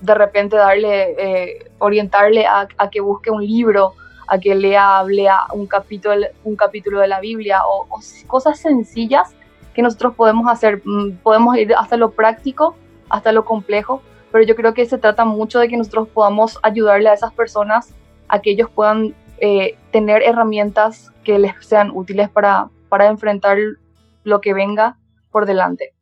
[0.00, 3.94] de repente darle, eh, orientarle a, que busque un libro,
[4.26, 9.34] a que lea, lea un, capítulo, un capítulo de la Biblia o, o cosas sencillas
[9.74, 10.82] que nosotros podemos hacer.
[10.84, 12.74] Mm, podemos ir hasta lo práctico,
[13.08, 17.08] hasta lo complejo, pero yo creo que se trata mucho de que nosotros podamos ayudarle
[17.08, 17.94] a esas personas
[18.28, 23.58] a que ellos puedan eh, tener herramientas que les sean útiles para, para enfrentar
[24.24, 24.98] lo que venga
[25.30, 25.94] por delante.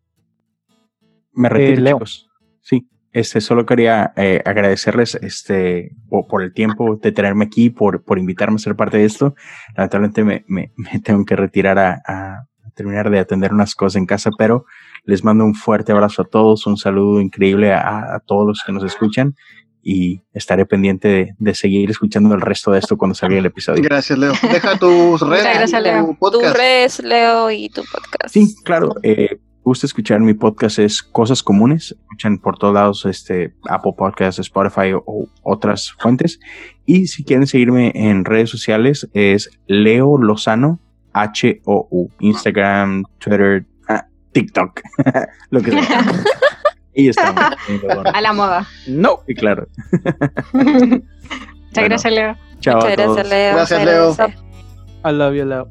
[1.33, 2.29] Me retiro, eh, chicos.
[2.61, 8.05] Sí, este, solo quería eh, agradecerles este, por, por, el tiempo de tenerme aquí, por,
[8.05, 9.35] por invitarme a ser parte de esto.
[9.77, 14.07] Lamentablemente me, me, me tengo que retirar a, a, terminar de atender unas cosas en
[14.07, 14.65] casa, pero
[15.05, 18.73] les mando un fuerte abrazo a todos, un saludo increíble a, a todos los que
[18.73, 19.35] nos escuchan
[19.83, 23.83] y estaré pendiente de, de, seguir escuchando el resto de esto cuando salga el episodio.
[23.83, 24.33] Gracias, Leo.
[24.43, 26.07] Deja tus redes, gracias, Leo.
[26.07, 26.45] Tu podcast.
[26.45, 28.33] Tus redes, Leo, y tu podcast.
[28.33, 28.95] Sí, claro.
[29.03, 31.97] Eh, gusta escuchar mi podcast es Cosas Comunes.
[32.03, 36.41] Escuchan por todos lados este Apple Podcasts, Spotify o, o otras fuentes.
[36.87, 40.81] Y si quieren seguirme en redes sociales es Leo Lozano
[41.13, 42.09] H-O-U.
[42.21, 43.65] Instagram, Twitter,
[44.33, 44.81] TikTok,
[45.51, 46.05] lo que sea.
[47.01, 47.43] y estamos.
[48.15, 48.67] A la moda.
[48.87, 49.67] No, y claro.
[50.53, 51.03] Muchas Bueno.
[51.73, 52.37] gracias, Leo.
[52.61, 53.17] Chao Muchas a todos.
[53.17, 53.55] gracias, Leo.
[53.55, 54.17] Gracias, Leo.
[55.05, 55.69] I love you, Leo.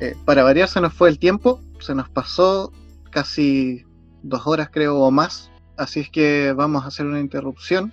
[0.00, 2.72] Eh, para variar se nos fue el tiempo, se nos pasó
[3.10, 3.84] casi
[4.22, 7.92] dos horas creo o más, así es que vamos a hacer una interrupción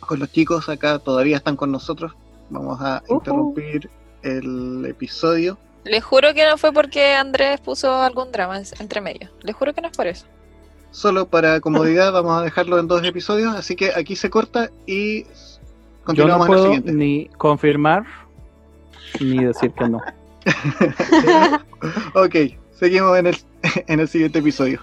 [0.00, 2.12] con los chicos acá, todavía están con nosotros,
[2.48, 3.90] vamos a interrumpir
[4.22, 5.58] el episodio.
[5.84, 9.30] Les juro que no fue porque Andrés puso algún drama en- entre medio.
[9.42, 10.26] Les juro que no es por eso.
[10.90, 15.24] Solo para comodidad vamos a dejarlo en dos episodios, así que aquí se corta y
[15.24, 16.92] Yo no continuamos en el puedo siguiente.
[16.92, 18.04] ni confirmar
[19.20, 20.00] ni decir que no.
[22.14, 22.34] ok,
[22.78, 23.36] seguimos en el,
[23.86, 24.80] en el siguiente episodio.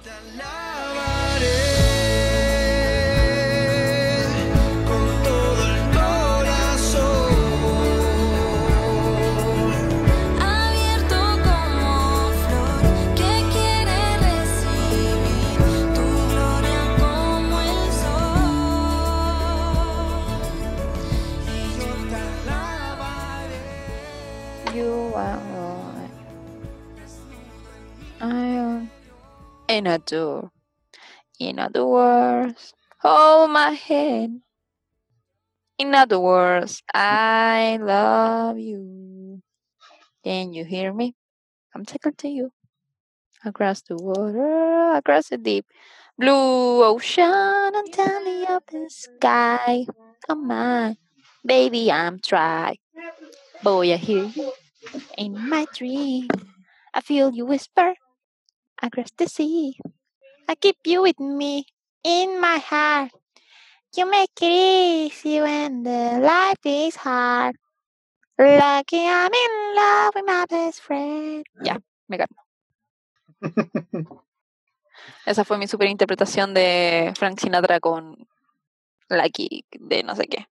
[29.76, 30.52] In a door.
[31.38, 34.42] In other words, hold my hand.
[35.78, 39.42] In other words, I love you.
[40.24, 41.14] Can you hear me?
[41.76, 42.52] I'm talking to you.
[43.44, 45.66] Across the water, across the deep
[46.18, 49.86] blue ocean, until the open sky.
[50.26, 50.96] Come on,
[51.46, 52.78] baby, I'm trying.
[53.62, 54.54] Boy, I hear you
[55.18, 56.30] in my dream.
[56.94, 57.94] I feel you whisper
[58.82, 59.78] across the sea.
[60.48, 61.66] I keep you with me
[62.04, 63.12] in my heart.
[63.96, 67.56] You make it easy when the life is hard.
[68.38, 71.46] Lucky I'm in love with my best friend.
[71.64, 72.44] Ya, me calmo.
[75.26, 78.28] Esa fue mi super interpretación de Frank Sinatra con
[79.10, 80.48] Lucky de no sé qué.